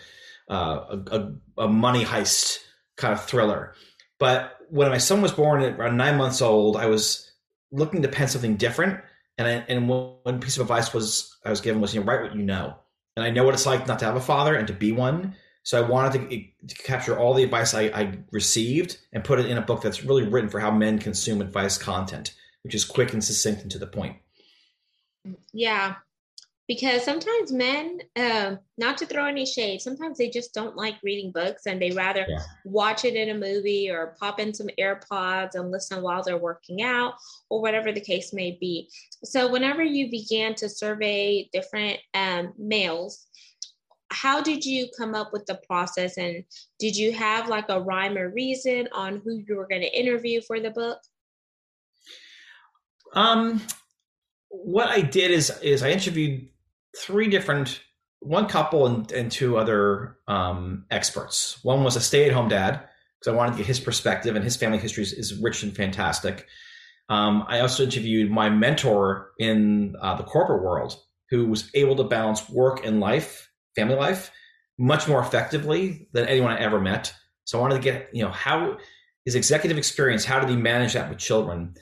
a, 0.48 1.00
a 1.58 1.63
a 1.63 1.68
money 1.68 2.04
heist 2.04 2.60
kind 2.96 3.13
of 3.13 3.24
thriller. 3.24 3.74
But 4.20 4.58
when 4.70 4.89
my 4.89 4.98
son 4.98 5.22
was 5.22 5.32
born 5.32 5.62
at 5.62 5.80
around 5.80 5.98
nine 5.98 6.18
months 6.18 6.42
old, 6.42 6.77
I 6.77 6.88
was 6.88 7.32
looking 7.72 8.01
to 8.01 8.08
pen 8.08 8.27
something 8.27 8.58
different. 8.58 9.01
And 9.38 9.48
I, 9.48 9.51
and 9.68 9.88
one 9.88 10.39
piece 10.39 10.58
of 10.58 10.62
advice 10.62 10.94
was 10.94 11.38
I 11.46 11.50
was 11.50 11.62
given 11.62 11.82
was 11.82 11.94
you 11.94 12.00
know 12.00 12.06
write 12.06 12.24
what 12.24 12.36
you 12.36 12.44
know. 12.44 12.75
And 13.16 13.25
I 13.25 13.30
know 13.30 13.44
what 13.44 13.54
it's 13.54 13.66
like 13.66 13.88
not 13.88 14.00
to 14.00 14.06
have 14.06 14.16
a 14.16 14.22
father 14.22 14.56
and 14.56 14.68
to 14.68 14.74
be 14.74 14.92
one. 14.92 15.36
So 15.63 15.77
I 15.77 15.88
wanted 15.88 16.30
to, 16.30 16.75
to 16.75 16.84
capture 16.84 17.20
all 17.20 17.34
the 17.34 17.44
advice 17.44 17.74
I, 17.74 17.84
I, 17.94 18.20
received 18.32 19.00
and 19.12 19.22
put 19.22 19.39
it 19.39 19.48
in 19.48 19.58
a 19.58 19.62
book 19.62 19.82
that's 19.82 20.01
really 20.01 20.25
written 20.25 20.50
for 20.50 20.62
how 20.62 20.72
men 20.72 20.98
consume 20.98 21.42
advice 21.42 21.77
content, 21.77 22.36
which 22.63 22.74
is 22.74 22.86
quick 22.86 23.12
and 23.12 23.22
succinct 23.22 23.63
and 23.63 23.72
to 23.72 23.77
the 23.77 23.86
point. 23.86 24.16
Yeah, 25.51 25.96
because 26.67 27.03
sometimes 27.03 27.51
men, 27.51 28.00
uh, 28.17 28.55
not 28.77 28.97
to 28.97 29.05
throw 29.05 29.25
any 29.25 29.45
shade, 29.45 29.81
sometimes 29.81 30.17
they 30.17 30.29
just 30.29 30.53
don't 30.53 30.75
like 30.75 30.95
reading 31.01 31.31
books 31.31 31.65
and 31.65 31.81
they 31.81 31.91
rather 31.91 32.25
yeah. 32.27 32.39
watch 32.65 33.05
it 33.05 33.15
in 33.15 33.29
a 33.29 33.39
movie 33.39 33.89
or 33.89 34.15
pop 34.19 34.39
in 34.39 34.53
some 34.53 34.67
AirPods 34.77 35.55
and 35.55 35.71
listen 35.71 36.01
while 36.01 36.21
they're 36.24 36.38
working 36.38 36.81
out 36.81 37.13
or 37.50 37.62
whatever 37.62 37.93
the 37.93 38.01
case 38.01 38.33
may 38.33 38.57
be. 38.59 38.89
So, 39.24 39.50
whenever 39.50 39.81
you 39.81 40.12
began 40.12 40.55
to 40.55 40.67
survey 40.67 41.50
different 41.53 42.00
um, 42.13 42.53
males 42.57 43.27
how 44.09 44.41
did 44.41 44.63
you 44.63 44.88
come 44.97 45.13
up 45.13 45.33
with 45.33 45.45
the 45.47 45.59
process 45.67 46.17
and 46.17 46.43
did 46.79 46.95
you 46.95 47.12
have 47.12 47.50
like 47.50 47.65
a 47.67 47.81
rhyme 47.81 48.17
or 48.17 48.29
reason 48.29 48.88
on 48.93 49.21
who 49.24 49.43
you 49.45 49.57
were 49.57 49.67
going 49.67 49.81
to 49.81 50.00
interview 50.00 50.39
for 50.41 50.62
the 50.62 50.69
book 50.69 50.97
um 53.15 53.62
what 54.47 54.88
i 54.88 55.01
did 55.01 55.29
is 55.29 55.50
is 55.62 55.83
i 55.83 55.89
interviewed 55.89 56.47
three 57.00 57.30
different 57.30 57.82
one 58.20 58.48
couple 58.48 58.88
and, 58.88 59.12
and 59.12 59.32
two 59.32 59.58
other 59.58 60.18
um, 60.27 60.86
experts 60.92 61.60
one 61.63 61.84
was 61.84 61.96
a 61.96 62.01
stay-at-home 62.01 62.50
dad 62.50 62.88
because 63.20 63.34
i 63.34 63.36
wanted 63.36 63.51
to 63.51 63.58
get 63.58 63.68
his 63.68 63.80
perspective 63.80 64.36
and 64.36 64.44
his 64.44 64.56
family 64.56 64.77
history 64.77 65.04
is, 65.04 65.13
is 65.13 65.39
rich 65.42 65.63
and 65.63 65.75
fantastic 65.75 66.48
um, 67.10 67.46
i 67.48 67.60
also 67.60 67.84
interviewed 67.84 68.32
my 68.32 68.50
mentor 68.50 69.32
in 69.39 69.96
uh, 70.01 70.16
the 70.16 70.24
corporate 70.24 70.63
world 70.63 70.96
who 71.30 71.46
was 71.48 71.70
able 71.74 71.96
to 71.96 72.04
balance 72.04 72.50
work 72.50 72.86
and 72.86 73.00
life 73.00 73.50
family 73.75 73.96
life 73.96 74.32
much 74.77 75.08
more 75.08 75.22
effectively 75.22 76.08
than 76.13 76.27
anyone 76.27 76.51
I 76.51 76.60
ever 76.60 76.80
met. 76.80 77.13
So 77.46 77.58
I 77.58 77.62
wanted 77.62 77.75
to 77.75 77.82
get, 77.82 78.10
you 78.13 78.24
know, 78.24 78.32
how 78.32 78.77
his 79.25 79.36
executive 79.36 79.77
experience, 79.77 80.25
how 80.25 80.39
did 80.39 80.50
he 80.50 80.56
manage 80.56 80.94
that 80.94 81.10
with 81.10 81.18
children? 81.18 81.74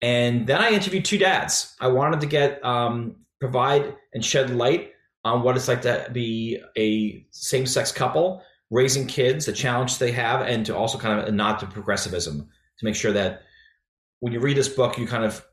And 0.00 0.46
then 0.46 0.60
I 0.60 0.70
interviewed 0.70 1.04
two 1.04 1.18
dads. 1.18 1.74
I 1.80 1.88
wanted 1.88 2.20
to 2.20 2.26
get, 2.26 2.64
um, 2.64 3.16
provide 3.42 3.96
and 4.14 4.24
shed 4.24 4.50
light 4.50 4.92
on 5.24 5.42
what 5.42 5.56
it's 5.56 5.66
like 5.66 5.82
to 5.82 6.08
be 6.12 6.60
a 6.78 7.26
same 7.30 7.66
sex 7.66 7.90
couple, 7.90 8.42
raising 8.70 9.06
kids, 9.06 9.46
the 9.46 9.52
challenge 9.52 9.98
they 9.98 10.12
have, 10.12 10.42
and 10.42 10.64
to 10.66 10.76
also 10.76 10.96
kind 10.96 11.20
of 11.20 11.26
a 11.26 11.32
nod 11.32 11.58
to 11.58 11.66
progressivism 11.66 12.48
to 12.78 12.84
make 12.84 12.94
sure 12.94 13.12
that 13.12 13.42
when 14.20 14.32
you 14.32 14.38
read 14.38 14.56
this 14.56 14.68
book, 14.68 14.96
you 14.96 15.06
kind 15.06 15.24
of 15.24 15.44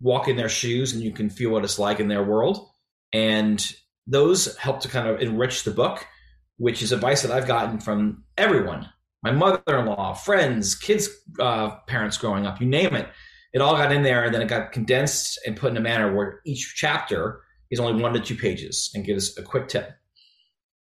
walk 0.00 0.28
in 0.28 0.36
their 0.36 0.48
shoes 0.48 0.92
and 0.92 1.02
you 1.02 1.10
can 1.10 1.28
feel 1.28 1.50
what 1.50 1.64
it's 1.64 1.78
like 1.78 1.98
in 1.98 2.06
their 2.06 2.22
world. 2.22 2.68
And 3.12 3.60
those 4.06 4.56
help 4.56 4.80
to 4.80 4.88
kind 4.88 5.08
of 5.08 5.20
enrich 5.20 5.64
the 5.64 5.72
book, 5.72 6.06
which 6.58 6.82
is 6.82 6.92
advice 6.92 7.22
that 7.22 7.32
I've 7.32 7.48
gotten 7.48 7.80
from 7.80 8.24
everyone 8.38 8.88
my 9.24 9.30
mother 9.32 9.78
in 9.78 9.86
law, 9.86 10.12
friends, 10.12 10.74
kids, 10.74 11.08
uh, 11.40 11.70
parents 11.86 12.18
growing 12.18 12.46
up, 12.46 12.60
you 12.60 12.66
name 12.66 12.94
it. 12.94 13.08
It 13.54 13.62
all 13.62 13.76
got 13.76 13.92
in 13.92 14.02
there 14.02 14.24
and 14.24 14.34
then 14.34 14.42
it 14.42 14.48
got 14.48 14.72
condensed 14.72 15.38
and 15.46 15.56
put 15.56 15.70
in 15.70 15.76
a 15.76 15.80
manner 15.80 16.14
where 16.14 16.40
each 16.44 16.74
chapter 16.76 17.40
is 17.70 17.78
only 17.78 18.02
one 18.02 18.12
to 18.12 18.20
two 18.20 18.36
pages 18.36 18.90
and 18.94 19.04
gives 19.04 19.38
a 19.38 19.42
quick 19.42 19.68
tip. 19.68 19.92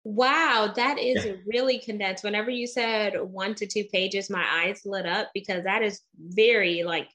Wow, 0.04 0.72
that 0.76 0.98
is 0.98 1.24
yeah. 1.24 1.32
really 1.46 1.78
condensed. 1.78 2.24
Whenever 2.24 2.50
you 2.50 2.66
said 2.66 3.14
one 3.20 3.54
to 3.56 3.66
two 3.66 3.84
pages, 3.84 4.30
my 4.30 4.44
eyes 4.50 4.82
lit 4.84 5.06
up 5.06 5.30
because 5.34 5.64
that 5.64 5.82
is 5.82 6.02
very 6.18 6.82
like 6.82 7.08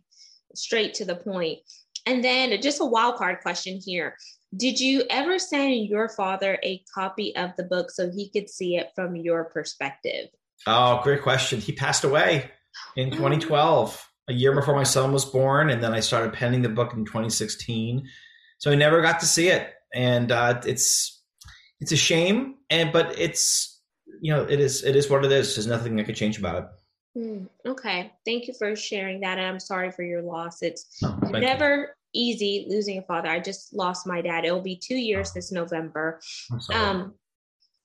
straight 0.56 0.96
to 0.96 1.06
the 1.06 1.16
point. 1.16 1.60
And 2.06 2.24
then 2.24 2.60
just 2.62 2.82
a 2.82 2.86
wild 2.86 3.16
card 3.16 3.40
question 3.42 3.80
here. 3.84 4.18
Did 4.58 4.80
you 4.80 5.04
ever 5.10 5.40
send 5.40 5.88
your 5.88 6.10
father 6.10 6.60
a 6.64 6.84
copy 6.94 7.36
of 7.36 7.52
the 7.58 7.64
book 7.64 7.90
so 7.90 8.12
he 8.12 8.30
could 8.30 8.50
see 8.50 8.76
it 8.76 8.90
from 8.96 9.16
your 9.16 9.46
perspective? 9.46 10.28
Oh, 10.68 11.00
great 11.04 11.24
question. 11.24 11.60
He 11.60 11.72
passed 11.72 12.04
away 12.04 12.52
in 12.96 13.12
2012, 13.12 14.08
a 14.28 14.34
year 14.34 14.54
before 14.54 14.76
my 14.76 14.84
son 14.84 15.12
was 15.12 15.26
born, 15.26 15.70
and 15.70 15.84
then 15.84 15.94
I 15.94 16.00
started 16.00 16.34
penning 16.34 16.62
the 16.62 16.70
book 16.70 16.94
in 16.94 17.06
2016. 17.06 18.08
So 18.58 18.72
I 18.72 18.76
never 18.76 19.02
got 19.02 19.20
to 19.20 19.26
see 19.26 19.50
it, 19.50 19.74
and 19.94 20.32
uh, 20.32 20.62
it's 20.66 21.22
it's 21.80 21.92
a 21.92 21.98
shame. 21.98 22.56
And 22.70 22.94
but 22.94 23.18
it's 23.20 23.82
you 24.22 24.34
know 24.34 24.44
it 24.44 24.60
is 24.60 24.84
it 24.84 24.96
is 24.96 25.10
what 25.10 25.26
it 25.26 25.32
is. 25.32 25.56
There's 25.56 25.68
nothing 25.68 26.00
I 26.00 26.04
could 26.04 26.16
change 26.16 26.38
about 26.38 26.64
it. 26.64 26.66
Mm, 27.18 27.48
okay, 27.66 28.12
thank 28.26 28.48
you 28.48 28.54
for 28.58 28.76
sharing 28.76 29.20
that. 29.22 29.38
And 29.38 29.46
I'm 29.46 29.60
sorry 29.60 29.92
for 29.92 30.04
your 30.04 30.22
loss. 30.22 30.64
It's 30.64 31.00
oh, 31.04 31.20
never 31.32 31.96
easy 32.14 32.66
losing 32.70 32.98
a 32.98 33.02
father. 33.04 33.30
I 33.30 33.40
just 33.40 33.74
lost 33.74 34.08
my 34.08 34.22
dad. 34.22 34.46
It'll 34.46 34.62
be 34.62 34.76
two 34.76 34.96
years 34.96 35.32
this 35.32 35.52
November. 35.52 36.20
Um, 36.74 37.14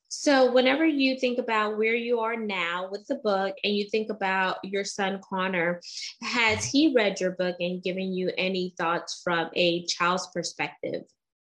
so, 0.08 0.50
whenever 0.52 0.86
you 0.86 1.18
think 1.18 1.38
about 1.38 1.76
where 1.76 1.94
you 1.94 2.20
are 2.20 2.36
now 2.36 2.88
with 2.90 3.06
the 3.06 3.16
book 3.16 3.54
and 3.62 3.74
you 3.74 3.86
think 3.90 4.10
about 4.10 4.56
your 4.64 4.84
son 4.84 5.20
Connor, 5.28 5.80
has 6.22 6.64
he 6.64 6.94
read 6.96 7.20
your 7.20 7.32
book 7.32 7.56
and 7.60 7.82
given 7.82 8.14
you 8.14 8.32
any 8.38 8.74
thoughts 8.78 9.20
from 9.22 9.50
a 9.54 9.84
child's 9.84 10.26
perspective? 10.32 11.02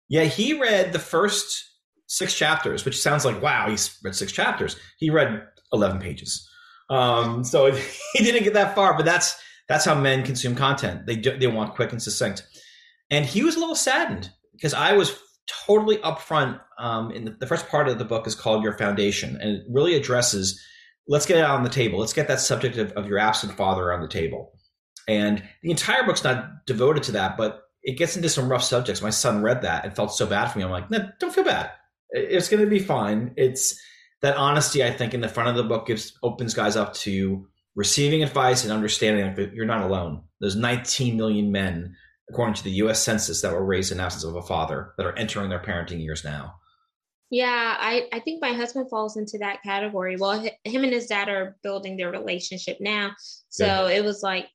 Yeah, 0.08 0.24
he 0.24 0.58
read 0.58 0.92
the 0.92 1.00
first 1.00 1.64
six 2.06 2.34
chapters, 2.34 2.84
which 2.84 3.00
sounds 3.00 3.24
like, 3.24 3.42
wow, 3.42 3.68
he's 3.68 3.98
read 4.04 4.14
six 4.14 4.30
chapters. 4.30 4.76
He 4.98 5.10
read 5.10 5.42
11 5.72 5.98
pages. 6.00 6.48
Um, 6.90 7.42
so 7.42 7.72
he 8.12 8.24
didn't 8.24 8.44
get 8.44 8.54
that 8.54 8.76
far, 8.76 8.96
but 8.96 9.04
that's 9.04 9.36
that's 9.68 9.84
how 9.84 9.94
men 9.94 10.22
consume 10.22 10.54
content. 10.54 11.06
They 11.06 11.16
do, 11.16 11.36
they 11.36 11.46
want 11.48 11.74
quick 11.74 11.90
and 11.90 12.02
succinct. 12.02 12.46
And 13.10 13.24
he 13.24 13.42
was 13.42 13.56
a 13.56 13.58
little 13.58 13.74
saddened 13.74 14.30
because 14.52 14.74
I 14.74 14.92
was 14.92 15.18
totally 15.46 15.98
upfront. 15.98 16.60
Um, 16.78 17.10
in 17.10 17.24
the, 17.24 17.30
the 17.32 17.46
first 17.46 17.68
part 17.68 17.88
of 17.88 17.98
the 17.98 18.04
book 18.04 18.26
is 18.26 18.34
called 18.34 18.62
Your 18.62 18.76
Foundation, 18.76 19.38
and 19.40 19.56
it 19.56 19.62
really 19.68 19.94
addresses. 19.94 20.60
Let's 21.06 21.26
get 21.26 21.38
it 21.38 21.44
on 21.44 21.62
the 21.62 21.68
table. 21.68 21.98
Let's 21.98 22.14
get 22.14 22.28
that 22.28 22.40
subject 22.40 22.78
of, 22.78 22.92
of 22.92 23.06
your 23.06 23.18
absent 23.18 23.52
father 23.52 23.92
on 23.92 24.00
the 24.00 24.08
table. 24.08 24.52
And 25.06 25.42
the 25.62 25.70
entire 25.70 26.02
book's 26.04 26.24
not 26.24 26.64
devoted 26.66 27.02
to 27.04 27.12
that, 27.12 27.36
but 27.36 27.64
it 27.82 27.98
gets 27.98 28.16
into 28.16 28.30
some 28.30 28.48
rough 28.48 28.64
subjects. 28.64 29.02
My 29.02 29.10
son 29.10 29.42
read 29.42 29.62
that 29.62 29.84
and 29.84 29.94
felt 29.94 30.14
so 30.14 30.26
bad 30.26 30.48
for 30.48 30.58
me. 30.58 30.64
I'm 30.64 30.70
like, 30.70 30.90
no, 30.90 31.08
don't 31.20 31.34
feel 31.34 31.44
bad. 31.44 31.70
It's 32.10 32.48
going 32.48 32.64
to 32.64 32.70
be 32.70 32.78
fine. 32.78 33.34
It's 33.36 33.78
that 34.22 34.36
honesty. 34.36 34.82
I 34.82 34.90
think 34.90 35.12
in 35.12 35.20
the 35.20 35.28
front 35.28 35.50
of 35.50 35.56
the 35.56 35.64
book 35.64 35.86
gives 35.86 36.16
opens 36.22 36.54
guys 36.54 36.76
up 36.76 36.94
to 36.94 37.46
receiving 37.74 38.22
advice 38.22 38.64
and 38.64 38.72
understanding 38.72 39.34
that 39.34 39.52
you're 39.52 39.66
not 39.66 39.82
alone. 39.82 40.22
There's 40.40 40.56
19 40.56 41.16
million 41.16 41.52
men, 41.52 41.94
according 42.30 42.54
to 42.54 42.64
the 42.64 42.70
U.S. 42.70 43.02
Census, 43.02 43.42
that 43.42 43.52
were 43.52 43.64
raised 43.64 43.92
in 43.92 44.00
absence 44.00 44.24
of 44.24 44.36
a 44.36 44.42
father 44.42 44.92
that 44.96 45.06
are 45.06 45.16
entering 45.18 45.50
their 45.50 45.60
parenting 45.60 46.02
years 46.02 46.24
now. 46.24 46.54
Yeah, 47.30 47.76
I, 47.78 48.06
I 48.12 48.20
think 48.20 48.40
my 48.40 48.52
husband 48.52 48.88
falls 48.88 49.16
into 49.16 49.38
that 49.38 49.62
category. 49.62 50.16
Well, 50.16 50.40
him 50.64 50.84
and 50.84 50.92
his 50.92 51.06
dad 51.06 51.28
are 51.28 51.56
building 51.62 51.96
their 51.96 52.10
relationship 52.10 52.78
now. 52.80 53.12
So 53.48 53.88
Good. 53.88 53.96
it 53.96 54.04
was 54.04 54.22
like 54.22 54.48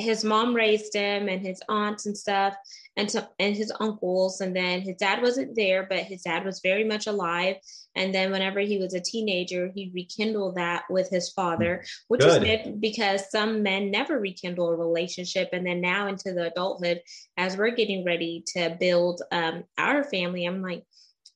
his 0.00 0.24
mom 0.24 0.54
raised 0.54 0.94
him 0.94 1.28
and 1.28 1.40
his 1.40 1.60
aunts 1.68 2.06
and 2.06 2.16
stuff 2.16 2.54
and 2.96 3.08
to, 3.08 3.28
and 3.38 3.56
his 3.56 3.72
uncles 3.80 4.40
and 4.40 4.54
then 4.54 4.80
his 4.80 4.96
dad 4.96 5.22
wasn't 5.22 5.54
there 5.54 5.86
but 5.88 6.00
his 6.00 6.22
dad 6.22 6.44
was 6.44 6.60
very 6.62 6.84
much 6.84 7.06
alive 7.06 7.56
and 7.94 8.14
then 8.14 8.30
whenever 8.30 8.60
he 8.60 8.78
was 8.78 8.94
a 8.94 9.00
teenager 9.00 9.70
he 9.74 9.90
rekindled 9.94 10.56
that 10.56 10.84
with 10.90 11.08
his 11.10 11.30
father 11.30 11.84
which 12.08 12.20
Good. 12.20 12.42
is 12.42 12.48
good 12.64 12.80
because 12.80 13.30
some 13.30 13.62
men 13.62 13.90
never 13.90 14.18
rekindle 14.18 14.68
a 14.68 14.76
relationship 14.76 15.50
and 15.52 15.66
then 15.66 15.80
now 15.80 16.08
into 16.08 16.32
the 16.32 16.50
adulthood 16.50 17.00
as 17.36 17.56
we're 17.56 17.70
getting 17.70 18.04
ready 18.04 18.42
to 18.54 18.76
build 18.80 19.22
um, 19.32 19.64
our 19.78 20.04
family 20.04 20.46
i'm 20.46 20.62
like 20.62 20.84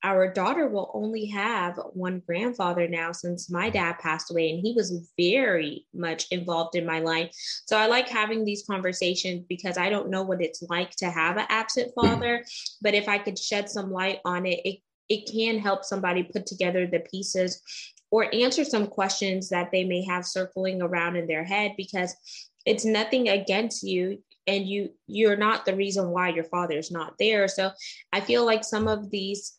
our 0.04 0.30
daughter 0.30 0.68
will 0.68 0.90
only 0.92 1.24
have 1.24 1.80
one 1.94 2.22
grandfather 2.26 2.86
now 2.86 3.10
since 3.10 3.50
my 3.50 3.70
dad 3.70 3.98
passed 3.98 4.30
away 4.30 4.50
and 4.50 4.60
he 4.60 4.74
was 4.74 5.10
very 5.16 5.86
much 5.94 6.26
involved 6.30 6.76
in 6.76 6.86
my 6.86 7.00
life. 7.00 7.30
So 7.66 7.76
i 7.76 7.86
like 7.86 8.08
having 8.08 8.44
these 8.44 8.64
conversations 8.66 9.44
because 9.48 9.78
i 9.78 9.88
don't 9.88 10.10
know 10.10 10.22
what 10.22 10.42
it's 10.42 10.62
like 10.68 10.90
to 10.96 11.10
have 11.10 11.38
an 11.38 11.46
absent 11.48 11.92
father 12.00 12.44
but 12.82 12.94
if 12.94 13.08
i 13.08 13.18
could 13.18 13.38
shed 13.38 13.68
some 13.68 13.90
light 13.90 14.20
on 14.24 14.46
it 14.46 14.60
it, 14.64 14.78
it 15.08 15.30
can 15.30 15.58
help 15.58 15.84
somebody 15.84 16.22
put 16.22 16.46
together 16.46 16.86
the 16.86 17.00
pieces 17.00 17.62
or 18.10 18.32
answer 18.34 18.64
some 18.64 18.86
questions 18.86 19.48
that 19.48 19.70
they 19.72 19.84
may 19.84 20.04
have 20.04 20.26
circling 20.26 20.82
around 20.82 21.16
in 21.16 21.26
their 21.26 21.44
head 21.44 21.72
because 21.76 22.14
it's 22.66 22.84
nothing 22.84 23.28
against 23.28 23.82
you 23.82 24.22
and 24.46 24.66
you 24.66 24.90
you're 25.06 25.36
not 25.36 25.64
the 25.64 25.74
reason 25.74 26.10
why 26.10 26.28
your 26.28 26.44
father 26.44 26.76
is 26.76 26.90
not 26.90 27.14
there. 27.18 27.48
So 27.48 27.70
i 28.12 28.20
feel 28.20 28.44
like 28.44 28.64
some 28.64 28.86
of 28.86 29.10
these 29.10 29.58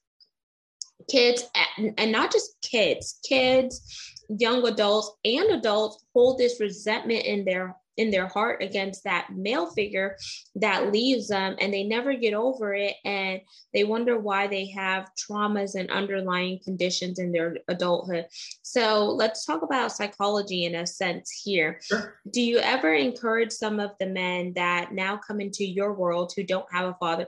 kids 1.09 1.43
and 1.77 2.11
not 2.11 2.31
just 2.31 2.59
kids 2.61 3.19
kids 3.27 4.13
young 4.39 4.65
adults 4.67 5.11
and 5.23 5.51
adults 5.51 6.03
hold 6.13 6.37
this 6.37 6.59
resentment 6.59 7.25
in 7.25 7.45
their 7.45 7.75
in 7.97 8.11
their 8.11 8.27
heart 8.27 8.61
against 8.61 9.03
that 9.03 9.29
male 9.33 9.67
figure 9.67 10.17
that 10.55 10.91
leaves 10.91 11.29
them 11.29 11.55
and 11.59 11.73
they 11.73 11.83
never 11.83 12.13
get 12.13 12.33
over 12.33 12.73
it 12.73 12.95
and 13.05 13.39
they 13.73 13.83
wonder 13.83 14.19
why 14.19 14.47
they 14.47 14.67
have 14.67 15.09
traumas 15.15 15.75
and 15.75 15.89
underlying 15.89 16.59
conditions 16.63 17.19
in 17.19 17.31
their 17.31 17.57
adulthood 17.67 18.25
so 18.61 19.05
let's 19.05 19.45
talk 19.45 19.61
about 19.61 19.91
psychology 19.91 20.65
in 20.65 20.75
a 20.75 20.85
sense 20.85 21.31
here 21.43 21.79
sure. 21.83 22.19
do 22.31 22.41
you 22.41 22.57
ever 22.57 22.93
encourage 22.93 23.51
some 23.51 23.79
of 23.79 23.91
the 23.99 24.07
men 24.07 24.51
that 24.55 24.93
now 24.93 25.17
come 25.25 25.39
into 25.39 25.65
your 25.65 25.93
world 25.93 26.33
who 26.35 26.43
don't 26.43 26.71
have 26.71 26.89
a 26.89 26.97
father 26.99 27.27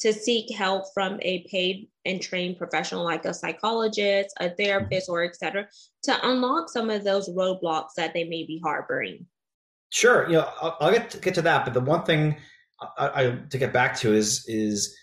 to 0.00 0.12
seek 0.12 0.54
help 0.54 0.84
from 0.92 1.18
a 1.22 1.46
paid 1.50 1.88
and 2.04 2.20
trained 2.20 2.58
professional 2.58 3.04
like 3.04 3.24
a 3.24 3.34
psychologist, 3.34 4.34
a 4.40 4.50
therapist, 4.50 5.08
or 5.08 5.24
etc., 5.24 5.66
to 6.02 6.28
unlock 6.28 6.68
some 6.68 6.90
of 6.90 7.04
those 7.04 7.28
roadblocks 7.30 7.94
that 7.96 8.12
they 8.12 8.24
may 8.24 8.44
be 8.44 8.60
harboring. 8.62 9.26
Sure, 9.90 10.26
you 10.26 10.34
know, 10.34 10.48
I'll, 10.60 10.76
I'll 10.80 10.92
get 10.92 11.10
to, 11.10 11.18
get 11.18 11.34
to 11.34 11.42
that, 11.42 11.64
but 11.64 11.74
the 11.74 11.80
one 11.80 12.04
thing 12.04 12.36
I, 12.98 13.10
I, 13.14 13.38
to 13.50 13.58
get 13.58 13.72
back 13.72 13.96
to 13.98 14.12
is 14.12 14.44
is 14.48 14.96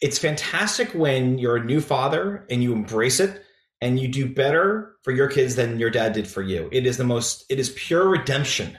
it's 0.00 0.18
fantastic 0.18 0.90
when 0.92 1.38
you're 1.38 1.56
a 1.56 1.64
new 1.64 1.80
father 1.80 2.46
and 2.48 2.62
you 2.62 2.72
embrace 2.72 3.20
it 3.20 3.42
and 3.82 3.98
you 3.98 4.08
do 4.08 4.32
better 4.32 4.96
for 5.02 5.12
your 5.12 5.28
kids 5.28 5.56
than 5.56 5.78
your 5.78 5.90
dad 5.90 6.12
did 6.12 6.26
for 6.26 6.42
you. 6.42 6.68
It 6.72 6.86
is 6.86 6.96
the 6.96 7.04
most. 7.04 7.44
It 7.50 7.58
is 7.58 7.70
pure 7.70 8.08
redemption 8.08 8.78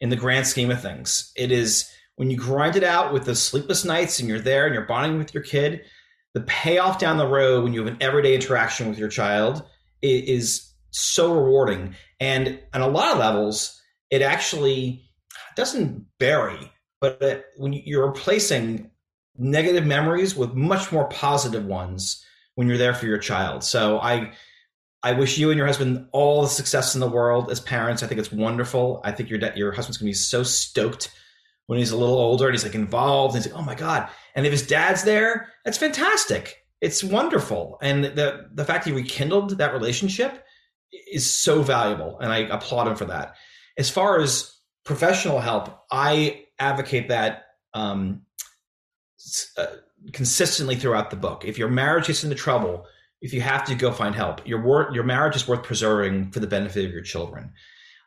in 0.00 0.08
the 0.08 0.16
grand 0.16 0.46
scheme 0.46 0.70
of 0.70 0.82
things. 0.82 1.32
It 1.36 1.52
is 1.52 1.90
when 2.16 2.30
you 2.30 2.36
grind 2.36 2.76
it 2.76 2.84
out 2.84 3.12
with 3.12 3.24
the 3.24 3.34
sleepless 3.34 3.84
nights 3.84 4.18
and 4.18 4.28
you're 4.28 4.40
there 4.40 4.66
and 4.66 4.74
you're 4.74 4.84
bonding 4.84 5.18
with 5.18 5.32
your 5.32 5.42
kid, 5.42 5.82
the 6.34 6.40
payoff 6.42 6.98
down 6.98 7.16
the 7.16 7.26
road 7.26 7.64
when 7.64 7.72
you 7.72 7.84
have 7.84 7.92
an 7.92 7.98
everyday 8.00 8.34
interaction 8.34 8.88
with 8.88 8.98
your 8.98 9.08
child 9.08 9.62
is 10.02 10.72
so 10.90 11.32
rewarding. 11.32 11.94
And 12.20 12.58
on 12.72 12.80
a 12.80 12.88
lot 12.88 13.12
of 13.12 13.18
levels, 13.18 13.80
it 14.10 14.22
actually 14.22 15.08
doesn't 15.56 16.04
bury, 16.18 16.72
but 17.00 17.46
when 17.56 17.72
you're 17.72 18.06
replacing 18.06 18.90
negative 19.38 19.86
memories 19.86 20.34
with 20.34 20.54
much 20.54 20.92
more 20.92 21.08
positive 21.08 21.66
ones 21.66 22.24
when 22.54 22.68
you're 22.68 22.78
there 22.78 22.94
for 22.94 23.06
your 23.06 23.18
child. 23.18 23.62
So 23.62 23.98
I 23.98 24.32
I 25.02 25.12
wish 25.12 25.38
you 25.38 25.50
and 25.50 25.58
your 25.58 25.66
husband 25.66 26.08
all 26.12 26.42
the 26.42 26.48
success 26.48 26.94
in 26.94 27.00
the 27.00 27.08
world 27.08 27.50
as 27.50 27.60
parents. 27.60 28.02
I 28.02 28.06
think 28.06 28.18
it's 28.18 28.32
wonderful. 28.32 29.00
I 29.04 29.12
think 29.12 29.30
your 29.30 29.38
your 29.54 29.72
husband's 29.72 29.98
gonna 29.98 30.08
be 30.08 30.14
so 30.14 30.42
stoked 30.42 31.12
when 31.66 31.78
he's 31.78 31.90
a 31.90 31.96
little 31.96 32.18
older 32.18 32.46
and 32.46 32.54
he's 32.54 32.64
like 32.64 32.74
involved 32.74 33.34
and 33.34 33.44
he's 33.44 33.52
like, 33.52 33.60
oh 33.60 33.64
my 33.64 33.74
God. 33.74 34.08
And 34.34 34.46
if 34.46 34.52
his 34.52 34.66
dad's 34.66 35.04
there, 35.04 35.48
that's 35.64 35.78
fantastic. 35.78 36.56
It's 36.80 37.02
wonderful. 37.02 37.78
And 37.82 38.04
the 38.04 38.48
the 38.52 38.64
fact 38.64 38.84
he 38.84 38.92
rekindled 38.92 39.58
that 39.58 39.72
relationship 39.72 40.44
is 41.12 41.28
so 41.28 41.62
valuable. 41.62 42.18
And 42.20 42.32
I 42.32 42.38
applaud 42.38 42.88
him 42.88 42.96
for 42.96 43.06
that. 43.06 43.34
As 43.78 43.90
far 43.90 44.20
as 44.20 44.54
professional 44.84 45.40
help, 45.40 45.84
I 45.90 46.44
advocate 46.58 47.08
that 47.08 47.46
um, 47.74 48.22
uh, 49.58 49.66
consistently 50.12 50.76
throughout 50.76 51.10
the 51.10 51.16
book. 51.16 51.44
If 51.44 51.58
your 51.58 51.68
marriage 51.68 52.06
gets 52.06 52.24
into 52.24 52.36
trouble, 52.36 52.86
if 53.20 53.32
you 53.32 53.40
have 53.40 53.64
to 53.64 53.74
go 53.74 53.90
find 53.90 54.14
help, 54.14 54.46
your 54.46 54.62
wor- 54.62 54.90
your 54.92 55.04
marriage 55.04 55.36
is 55.36 55.48
worth 55.48 55.62
preserving 55.62 56.30
for 56.30 56.40
the 56.40 56.46
benefit 56.46 56.84
of 56.84 56.92
your 56.92 57.02
children. 57.02 57.52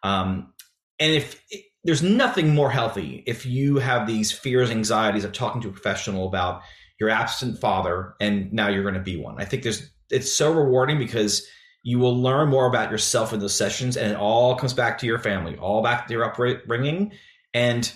Um, 0.04 0.54
and 1.00 1.13
if 1.13 1.41
there's 1.89 2.04
nothing 2.04 2.54
more 2.54 2.69
healthy 2.69 3.23
if 3.25 3.47
you 3.47 3.78
have 3.78 4.06
these 4.06 4.32
fears, 4.32 4.69
anxieties 4.69 5.23
of 5.23 5.32
talking 5.32 5.60
to 5.60 5.69
a 5.69 5.71
professional 5.71 6.28
about 6.28 6.62
your 6.99 7.10
absent 7.10 7.60
father 7.60 8.13
and 8.21 8.54
now 8.54 8.67
you're 8.67 8.84
going 8.84 8.93
to 8.93 8.99
be 8.99 9.17
one. 9.17 9.41
I 9.41 9.45
think 9.45 9.63
there's 9.63 9.89
it's 10.12 10.32
so 10.32 10.54
rewarding 10.54 10.99
because 10.99 11.47
you 11.82 11.97
will 11.97 12.15
learn 12.15 12.49
more 12.49 12.67
about 12.67 12.91
yourself 12.91 13.34
in 13.34 13.39
those 13.39 13.56
sessions 13.56 13.97
and 13.97 14.12
it 14.12 14.17
all 14.17 14.56
comes 14.56 14.71
back 14.71 14.99
to 14.99 15.08
your 15.08 15.17
family, 15.17 15.58
all 15.58 15.82
back 15.82 16.06
to 16.06 16.13
your 16.13 16.25
upbringing 16.25 17.12
and 17.56 17.91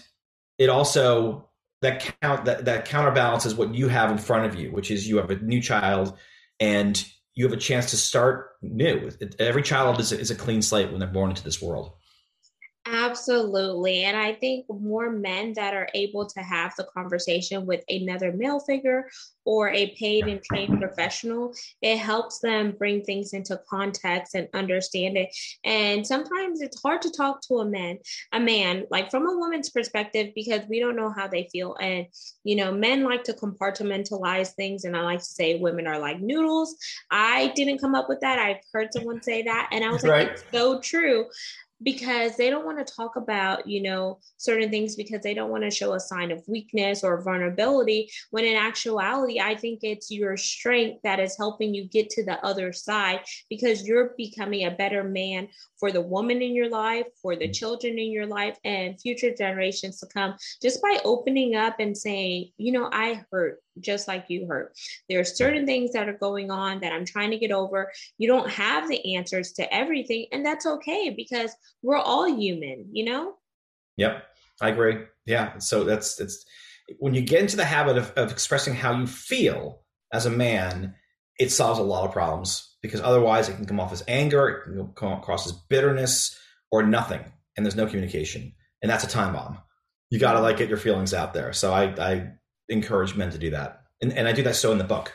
it 0.57 0.69
also 0.69 1.47
that 1.83 2.15
count 2.19 2.45
that, 2.45 2.65
that 2.65 2.85
counterbalances 2.85 3.53
what 3.53 3.75
you 3.75 3.89
have 3.89 4.09
in 4.09 4.17
front 4.17 4.47
of 4.47 4.59
you, 4.59 4.71
which 4.71 4.89
is 4.89 5.07
you 5.07 5.17
have 5.17 5.29
a 5.29 5.35
new 5.35 5.61
child 5.61 6.17
and 6.59 7.05
you 7.35 7.45
have 7.45 7.53
a 7.53 7.61
chance 7.61 7.91
to 7.91 7.97
start 7.97 8.53
new. 8.63 9.11
Every 9.37 9.61
child 9.61 9.99
is 9.99 10.11
a, 10.11 10.19
is 10.19 10.31
a 10.31 10.35
clean 10.35 10.63
slate 10.63 10.89
when 10.89 10.99
they're 10.99 11.07
born 11.07 11.29
into 11.29 11.43
this 11.43 11.61
world. 11.61 11.93
Absolutely. 13.13 14.05
And 14.05 14.17
I 14.17 14.33
think 14.33 14.65
more 14.69 15.11
men 15.11 15.53
that 15.53 15.75
are 15.75 15.87
able 15.93 16.25
to 16.25 16.39
have 16.39 16.73
the 16.75 16.85
conversation 16.85 17.67
with 17.67 17.83
another 17.87 18.31
male 18.31 18.59
figure 18.59 19.07
or 19.45 19.69
a 19.69 19.93
paid 19.95 20.27
and 20.27 20.41
trained 20.41 20.79
professional, 20.79 21.53
it 21.81 21.97
helps 21.97 22.39
them 22.39 22.71
bring 22.71 23.03
things 23.03 23.33
into 23.33 23.59
context 23.69 24.33
and 24.33 24.47
understand 24.53 25.17
it. 25.17 25.29
And 25.63 26.07
sometimes 26.07 26.61
it's 26.61 26.81
hard 26.81 27.03
to 27.03 27.11
talk 27.11 27.41
to 27.41 27.59
a 27.59 27.65
man, 27.65 27.99
a 28.31 28.39
man, 28.39 28.85
like 28.89 29.11
from 29.11 29.27
a 29.27 29.37
woman's 29.37 29.69
perspective, 29.69 30.31
because 30.33 30.61
we 30.67 30.79
don't 30.79 30.95
know 30.95 31.13
how 31.15 31.27
they 31.27 31.49
feel. 31.51 31.75
And, 31.79 32.07
you 32.43 32.55
know, 32.55 32.71
men 32.71 33.03
like 33.03 33.23
to 33.25 33.33
compartmentalize 33.33 34.53
things. 34.53 34.85
And 34.85 34.97
I 34.97 35.01
like 35.01 35.19
to 35.19 35.25
say 35.25 35.59
women 35.59 35.85
are 35.85 35.99
like 35.99 36.19
noodles. 36.19 36.75
I 37.11 37.51
didn't 37.55 37.79
come 37.79 37.93
up 37.93 38.09
with 38.09 38.21
that. 38.21 38.39
I've 38.39 38.61
heard 38.73 38.91
someone 38.91 39.21
say 39.21 39.43
that. 39.43 39.69
And 39.71 39.83
I 39.83 39.91
was 39.91 40.01
like, 40.03 40.11
right. 40.11 40.29
it's 40.29 40.45
so 40.51 40.79
true 40.79 41.25
because 41.83 42.35
they 42.37 42.49
don't 42.49 42.65
want 42.65 42.85
to 42.85 42.93
talk 42.93 43.15
about 43.15 43.67
you 43.67 43.81
know 43.81 44.19
certain 44.37 44.69
things 44.69 44.95
because 44.95 45.21
they 45.21 45.33
don't 45.33 45.49
want 45.49 45.63
to 45.63 45.71
show 45.71 45.93
a 45.93 45.99
sign 45.99 46.31
of 46.31 46.43
weakness 46.47 47.03
or 47.03 47.21
vulnerability 47.21 48.09
when 48.31 48.45
in 48.45 48.55
actuality 48.55 49.39
i 49.39 49.55
think 49.55 49.79
it's 49.83 50.09
your 50.09 50.37
strength 50.37 50.99
that 51.03 51.19
is 51.19 51.37
helping 51.37 51.73
you 51.73 51.85
get 51.85 52.09
to 52.09 52.23
the 52.23 52.43
other 52.45 52.71
side 52.71 53.19
because 53.49 53.85
you're 53.87 54.13
becoming 54.17 54.65
a 54.65 54.71
better 54.71 55.03
man 55.03 55.47
for 55.83 55.91
the 55.91 56.01
woman 56.01 56.41
in 56.41 56.55
your 56.55 56.69
life 56.69 57.05
for 57.21 57.35
the 57.35 57.47
mm. 57.47 57.53
children 57.53 57.99
in 57.99 58.09
your 58.09 58.25
life 58.25 58.57
and 58.63 58.99
future 59.01 59.33
generations 59.35 59.99
to 59.99 60.05
come. 60.07 60.33
Just 60.61 60.81
by 60.81 60.97
opening 61.03 61.55
up 61.55 61.75
and 61.79 61.97
saying 61.97 62.51
you 62.57 62.71
know 62.71 62.89
i 62.93 63.21
hurt 63.31 63.59
just 63.79 64.07
like 64.07 64.25
you 64.29 64.47
hurt. 64.47 64.73
There 65.09 65.19
are 65.19 65.25
certain 65.25 65.65
things 65.65 65.91
that 65.93 66.07
are 66.07 66.17
going 66.17 66.51
on 66.51 66.79
that 66.81 66.93
I'm 66.93 67.05
trying 67.05 67.31
to 67.31 67.37
get 67.37 67.51
over. 67.51 67.91
You 68.17 68.27
don't 68.27 68.49
have 68.49 68.87
the 68.87 69.15
answers 69.15 69.51
to 69.53 69.73
everything, 69.73 70.27
and 70.31 70.45
that's 70.45 70.65
okay 70.65 71.13
because 71.15 71.51
we're 71.81 71.97
all 71.97 72.25
human, 72.25 72.87
you 72.91 73.05
know? 73.05 73.35
Yep, 73.97 74.23
I 74.61 74.69
agree. 74.69 75.05
Yeah. 75.25 75.57
So 75.59 75.83
that's 75.83 76.19
it's 76.19 76.45
when 76.99 77.13
you 77.13 77.21
get 77.21 77.41
into 77.41 77.55
the 77.55 77.65
habit 77.65 77.97
of, 77.97 78.11
of 78.15 78.31
expressing 78.31 78.73
how 78.73 78.97
you 78.97 79.07
feel, 79.07 79.81
as 80.11 80.25
a 80.25 80.31
man, 80.31 80.95
it 81.39 81.51
solves 81.51 81.79
a 81.79 81.83
lot 81.83 82.05
of 82.05 82.11
problems 82.11 82.77
because 82.81 83.01
otherwise 83.01 83.49
it 83.49 83.55
can 83.55 83.65
come 83.65 83.79
off 83.79 83.93
as 83.93 84.03
anger, 84.07 84.47
it 84.47 84.63
can 84.65 84.87
come 84.95 85.13
across 85.13 85.45
as 85.45 85.53
bitterness 85.69 86.37
or 86.71 86.83
nothing, 86.83 87.21
and 87.55 87.65
there's 87.65 87.75
no 87.75 87.87
communication, 87.87 88.53
and 88.81 88.91
that's 88.91 89.03
a 89.03 89.07
time 89.07 89.33
bomb. 89.33 89.57
You 90.09 90.19
got 90.19 90.33
to 90.33 90.41
like 90.41 90.57
get 90.57 90.69
your 90.69 90.77
feelings 90.77 91.13
out 91.13 91.33
there. 91.33 91.53
So 91.53 91.73
I, 91.73 91.85
I 91.99 92.31
encourage 92.73 93.15
men 93.15 93.31
to 93.31 93.37
do 93.37 93.49
that, 93.51 93.83
and, 94.01 94.13
and 94.13 94.27
I 94.27 94.33
do 94.33 94.43
that 94.43 94.55
so 94.55 94.71
in 94.71 94.77
the 94.77 94.83
book. 94.83 95.13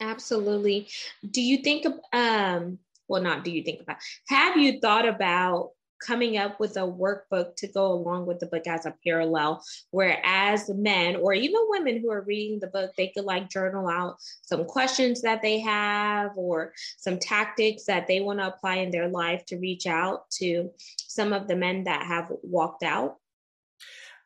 Absolutely. 0.00 0.88
Do 1.30 1.40
you 1.40 1.58
think, 1.58 1.86
um, 2.12 2.78
well, 3.08 3.22
not 3.22 3.44
do 3.44 3.50
you 3.50 3.62
think 3.62 3.80
about, 3.80 3.96
have 4.28 4.56
you 4.56 4.80
thought 4.80 5.08
about 5.08 5.70
coming 6.04 6.36
up 6.36 6.60
with 6.60 6.76
a 6.76 6.80
workbook 6.80 7.56
to 7.56 7.66
go 7.68 7.92
along 7.92 8.26
with 8.26 8.38
the 8.38 8.46
book 8.46 8.66
as 8.66 8.86
a 8.86 8.94
parallel 9.04 9.62
whereas 9.90 10.68
men 10.74 11.16
or 11.16 11.32
even 11.32 11.60
women 11.68 12.00
who 12.00 12.10
are 12.10 12.22
reading 12.22 12.58
the 12.60 12.66
book 12.66 12.90
they 12.96 13.08
could 13.08 13.24
like 13.24 13.48
journal 13.48 13.88
out 13.88 14.16
some 14.42 14.64
questions 14.64 15.22
that 15.22 15.40
they 15.42 15.58
have 15.58 16.32
or 16.36 16.72
some 16.98 17.18
tactics 17.18 17.84
that 17.84 18.06
they 18.06 18.20
want 18.20 18.38
to 18.38 18.46
apply 18.46 18.76
in 18.76 18.90
their 18.90 19.08
life 19.08 19.44
to 19.46 19.56
reach 19.56 19.86
out 19.86 20.28
to 20.30 20.70
some 20.98 21.32
of 21.32 21.48
the 21.48 21.56
men 21.56 21.84
that 21.84 22.02
have 22.02 22.30
walked 22.42 22.82
out 22.82 23.16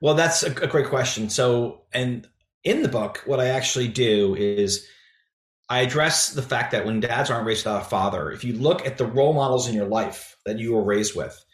well 0.01 0.15
that's 0.15 0.43
a, 0.43 0.51
great 0.51 0.89
question 0.89 1.31
so 1.31 1.83
and 1.93 2.29
in 2.65 2.83
the 2.83 2.89
book 2.89 3.23
what 3.27 3.41
i 3.41 3.47
actually 3.47 3.89
do 3.89 4.35
is 4.35 4.87
I 5.71 5.83
address 5.83 6.31
the 6.31 6.43
fact 6.43 6.73
that 6.73 6.85
when 6.85 6.99
dads 6.99 7.31
aren't 7.31 7.47
raised 7.47 7.65
without 7.65 7.83
a 7.83 7.85
father, 7.85 8.33
if 8.33 8.43
you 8.43 8.55
look 8.55 8.85
at 8.85 8.99
the 8.99 9.07
role 9.07 9.33
models 9.33 9.69
in 9.69 9.75
your 9.75 9.87
life 9.87 10.37
that 10.45 10.59
you 10.59 10.75
were 10.75 10.83
raised 10.83 11.15
with, 11.15 11.45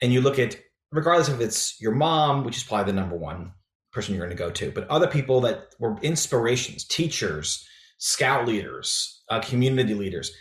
and 0.00 0.14
you 0.14 0.22
look 0.22 0.38
at 0.38 0.56
regardless 0.92 1.28
if 1.28 1.40
it's 1.40 1.78
your 1.78 1.92
mom, 1.92 2.44
which 2.44 2.56
is 2.56 2.64
probably 2.64 2.90
the 2.90 2.98
number 2.98 3.16
one 3.16 3.52
person 3.92 4.14
you're 4.14 4.24
going 4.24 4.36
to 4.36 4.42
go 4.42 4.50
to, 4.50 4.70
but 4.70 4.88
other 4.88 5.06
people 5.06 5.42
that 5.42 5.74
were 5.78 5.98
inspirations, 6.00 6.84
teachers, 6.84 7.68
scout 7.98 8.46
leaders, 8.46 9.22
uh, 9.28 9.40
community 9.40 9.94
leaders, 9.94 10.32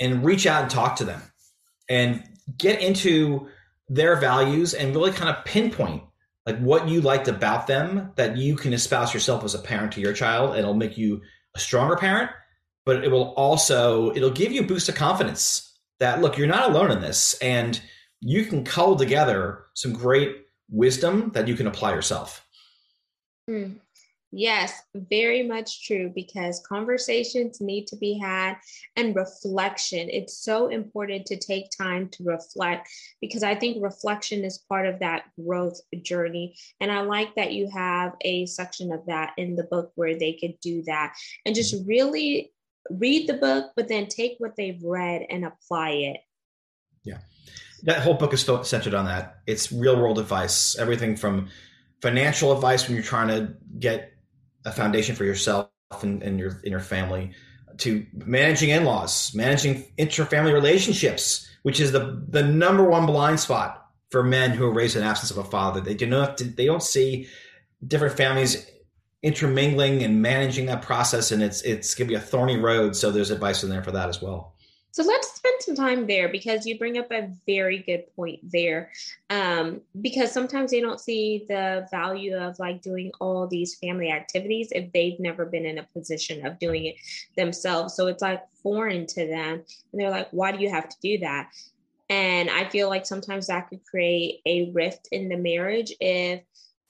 and 0.00 0.24
reach 0.24 0.46
out 0.46 0.62
and 0.62 0.70
talk 0.70 0.96
to 0.96 1.04
them 1.04 1.22
and 1.88 2.24
get 2.58 2.80
into 2.80 3.46
their 3.88 4.16
values 4.16 4.74
and 4.74 4.96
really 4.96 5.12
kind 5.12 5.30
of 5.30 5.44
pinpoint 5.44 6.02
like 6.46 6.58
what 6.58 6.88
you 6.88 7.00
liked 7.00 7.28
about 7.28 7.66
them 7.66 8.12
that 8.16 8.36
you 8.36 8.56
can 8.56 8.72
espouse 8.72 9.14
yourself 9.14 9.44
as 9.44 9.54
a 9.54 9.58
parent 9.58 9.92
to 9.92 10.00
your 10.00 10.12
child 10.12 10.56
it'll 10.56 10.74
make 10.74 10.96
you 10.98 11.20
a 11.54 11.58
stronger 11.58 11.96
parent 11.96 12.30
but 12.84 13.04
it 13.04 13.10
will 13.10 13.32
also 13.34 14.14
it'll 14.14 14.30
give 14.30 14.52
you 14.52 14.62
a 14.62 14.66
boost 14.66 14.88
of 14.88 14.94
confidence 14.94 15.78
that 16.00 16.20
look 16.20 16.36
you're 16.36 16.46
not 16.46 16.70
alone 16.70 16.90
in 16.90 17.00
this 17.00 17.34
and 17.40 17.80
you 18.20 18.46
can 18.46 18.64
cull 18.64 18.96
together 18.96 19.64
some 19.74 19.92
great 19.92 20.46
wisdom 20.70 21.30
that 21.34 21.46
you 21.46 21.54
can 21.54 21.66
apply 21.66 21.92
yourself. 21.92 22.46
Mm. 23.48 23.76
Yes, 24.36 24.82
very 24.94 25.46
much 25.46 25.86
true 25.86 26.10
because 26.12 26.60
conversations 26.68 27.60
need 27.60 27.86
to 27.86 27.96
be 27.96 28.18
had 28.18 28.56
and 28.96 29.14
reflection. 29.14 30.08
It's 30.10 30.36
so 30.36 30.66
important 30.66 31.26
to 31.26 31.36
take 31.36 31.70
time 31.70 32.08
to 32.08 32.24
reflect 32.24 32.88
because 33.20 33.44
I 33.44 33.54
think 33.54 33.80
reflection 33.80 34.44
is 34.44 34.58
part 34.68 34.88
of 34.88 34.98
that 34.98 35.26
growth 35.40 35.80
journey. 36.02 36.56
And 36.80 36.90
I 36.90 37.02
like 37.02 37.36
that 37.36 37.52
you 37.52 37.70
have 37.72 38.14
a 38.22 38.46
section 38.46 38.90
of 38.90 39.06
that 39.06 39.34
in 39.36 39.54
the 39.54 39.62
book 39.62 39.92
where 39.94 40.18
they 40.18 40.32
could 40.32 40.58
do 40.60 40.82
that 40.82 41.14
and 41.46 41.54
just 41.54 41.86
really 41.86 42.50
read 42.90 43.28
the 43.28 43.34
book, 43.34 43.70
but 43.76 43.86
then 43.86 44.08
take 44.08 44.34
what 44.38 44.56
they've 44.56 44.82
read 44.82 45.26
and 45.30 45.44
apply 45.44 45.90
it. 45.90 46.16
Yeah 47.04 47.18
that 47.84 48.02
whole 48.02 48.14
book 48.14 48.32
is 48.32 48.48
centered 48.62 48.94
on 48.94 49.04
that. 49.04 49.40
It's 49.46 49.70
real 49.70 50.00
world 50.00 50.18
advice, 50.18 50.74
everything 50.78 51.16
from 51.16 51.50
financial 52.00 52.50
advice 52.52 52.86
when 52.86 52.94
you're 52.94 53.04
trying 53.04 53.28
to 53.28 53.54
get 53.78 54.13
a 54.64 54.72
foundation 54.72 55.14
for 55.14 55.24
yourself 55.24 55.68
and, 56.02 56.22
and 56.22 56.38
your 56.38 56.60
in 56.64 56.70
your 56.70 56.80
family, 56.80 57.32
to 57.78 58.06
managing 58.14 58.70
in-laws, 58.70 59.34
managing 59.34 59.84
inter-family 59.98 60.52
relationships, 60.52 61.48
which 61.62 61.80
is 61.80 61.92
the 61.92 62.24
the 62.28 62.42
number 62.42 62.84
one 62.84 63.06
blind 63.06 63.40
spot 63.40 63.86
for 64.10 64.22
men 64.22 64.50
who 64.50 64.64
are 64.64 64.72
raised 64.72 64.96
in 64.96 65.02
absence 65.02 65.30
of 65.30 65.38
a 65.38 65.44
father. 65.44 65.80
They 65.80 65.94
do 65.94 66.06
not 66.06 66.38
they 66.38 66.66
don't 66.66 66.82
see 66.82 67.28
different 67.86 68.16
families 68.16 68.70
intermingling 69.22 70.02
and 70.02 70.20
managing 70.20 70.66
that 70.66 70.82
process, 70.82 71.32
and 71.32 71.42
it's 71.42 71.62
it's 71.62 71.94
gonna 71.94 72.08
be 72.08 72.14
a 72.14 72.20
thorny 72.20 72.58
road. 72.58 72.94
So 72.94 73.10
there's 73.10 73.30
advice 73.30 73.62
in 73.62 73.70
there 73.70 73.82
for 73.82 73.92
that 73.92 74.08
as 74.08 74.20
well. 74.20 74.53
So 74.94 75.02
let's 75.02 75.34
spend 75.34 75.56
some 75.58 75.74
time 75.74 76.06
there 76.06 76.28
because 76.28 76.64
you 76.66 76.78
bring 76.78 76.98
up 76.98 77.10
a 77.10 77.28
very 77.46 77.78
good 77.78 78.04
point 78.14 78.38
there. 78.44 78.92
Um, 79.28 79.80
because 80.00 80.30
sometimes 80.30 80.70
they 80.70 80.80
don't 80.80 81.00
see 81.00 81.46
the 81.48 81.88
value 81.90 82.36
of 82.36 82.60
like 82.60 82.80
doing 82.80 83.10
all 83.20 83.48
these 83.48 83.74
family 83.74 84.12
activities 84.12 84.68
if 84.70 84.92
they've 84.92 85.18
never 85.18 85.46
been 85.46 85.66
in 85.66 85.78
a 85.78 85.88
position 85.94 86.46
of 86.46 86.60
doing 86.60 86.84
it 86.84 86.94
themselves. 87.36 87.96
So 87.96 88.06
it's 88.06 88.22
like 88.22 88.44
foreign 88.62 89.04
to 89.08 89.26
them. 89.26 89.64
And 89.92 90.00
they're 90.00 90.10
like, 90.10 90.28
why 90.30 90.52
do 90.52 90.62
you 90.62 90.70
have 90.70 90.88
to 90.88 90.96
do 91.02 91.18
that? 91.18 91.48
And 92.08 92.48
I 92.48 92.68
feel 92.68 92.88
like 92.88 93.04
sometimes 93.04 93.48
that 93.48 93.70
could 93.70 93.84
create 93.84 94.42
a 94.46 94.70
rift 94.70 95.08
in 95.10 95.28
the 95.28 95.36
marriage 95.36 95.92
if 95.98 96.40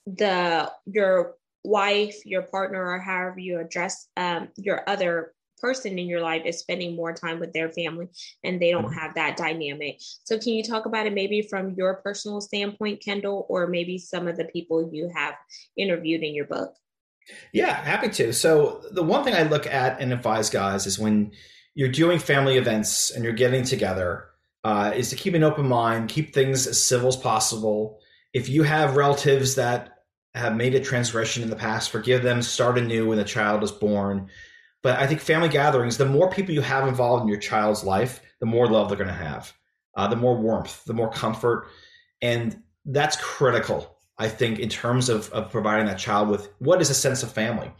the 0.06 0.70
your 0.84 1.36
wife, 1.62 2.26
your 2.26 2.42
partner, 2.42 2.84
or 2.84 2.98
however 2.98 3.38
you 3.38 3.60
address 3.60 4.08
um, 4.18 4.48
your 4.56 4.86
other 4.86 5.33
person 5.60 5.98
in 5.98 6.06
your 6.06 6.20
life 6.20 6.42
is 6.44 6.58
spending 6.58 6.96
more 6.96 7.12
time 7.12 7.40
with 7.40 7.52
their 7.52 7.70
family 7.70 8.08
and 8.42 8.60
they 8.60 8.70
don't 8.70 8.86
mm-hmm. 8.86 8.98
have 8.98 9.14
that 9.14 9.36
dynamic. 9.36 10.00
So, 10.24 10.38
can 10.38 10.52
you 10.52 10.62
talk 10.62 10.86
about 10.86 11.06
it 11.06 11.14
maybe 11.14 11.42
from 11.42 11.74
your 11.74 11.94
personal 11.96 12.40
standpoint, 12.40 13.02
Kendall, 13.02 13.46
or 13.48 13.66
maybe 13.66 13.98
some 13.98 14.28
of 14.28 14.36
the 14.36 14.44
people 14.44 14.90
you 14.92 15.10
have 15.14 15.34
interviewed 15.76 16.22
in 16.22 16.34
your 16.34 16.46
book? 16.46 16.74
Yeah, 17.52 17.74
happy 17.74 18.10
to. 18.10 18.32
So, 18.32 18.82
the 18.90 19.02
one 19.02 19.24
thing 19.24 19.34
I 19.34 19.44
look 19.44 19.66
at 19.66 20.00
and 20.00 20.12
advise 20.12 20.50
guys 20.50 20.86
is 20.86 20.98
when 20.98 21.32
you're 21.74 21.88
doing 21.88 22.18
family 22.18 22.56
events 22.56 23.10
and 23.10 23.24
you're 23.24 23.32
getting 23.32 23.64
together, 23.64 24.28
uh, 24.64 24.92
is 24.96 25.10
to 25.10 25.16
keep 25.16 25.34
an 25.34 25.44
open 25.44 25.68
mind, 25.68 26.08
keep 26.08 26.32
things 26.32 26.66
as 26.66 26.82
civil 26.82 27.08
as 27.08 27.16
possible. 27.16 28.00
If 28.32 28.48
you 28.48 28.62
have 28.62 28.96
relatives 28.96 29.54
that 29.56 29.98
have 30.34 30.56
made 30.56 30.74
a 30.74 30.80
transgression 30.80 31.42
in 31.42 31.50
the 31.50 31.56
past, 31.56 31.90
forgive 31.90 32.22
them, 32.22 32.42
start 32.42 32.78
anew 32.78 33.08
when 33.08 33.18
the 33.18 33.24
child 33.24 33.62
is 33.62 33.70
born. 33.70 34.30
But 34.84 34.98
I 34.98 35.06
think 35.06 35.20
family 35.20 35.48
gatherings, 35.48 35.96
the 35.96 36.04
more 36.04 36.30
people 36.30 36.54
you 36.54 36.60
have 36.60 36.86
involved 36.86 37.22
in 37.22 37.28
your 37.28 37.40
child's 37.40 37.84
life, 37.84 38.20
the 38.38 38.46
more 38.46 38.68
love 38.68 38.88
they're 38.88 38.98
going 38.98 39.08
to 39.08 39.14
have, 39.14 39.50
uh, 39.96 40.08
the 40.08 40.14
more 40.14 40.36
warmth, 40.36 40.84
the 40.84 40.92
more 40.92 41.10
comfort. 41.10 41.68
And 42.20 42.62
that's 42.84 43.16
critical, 43.16 43.96
I 44.18 44.28
think, 44.28 44.58
in 44.58 44.68
terms 44.68 45.08
of, 45.08 45.30
of 45.30 45.50
providing 45.50 45.86
that 45.86 45.98
child 45.98 46.28
with 46.28 46.50
what 46.58 46.82
is 46.82 46.90
a 46.90 46.94
sense 46.94 47.22
of 47.22 47.32
family. 47.32 47.72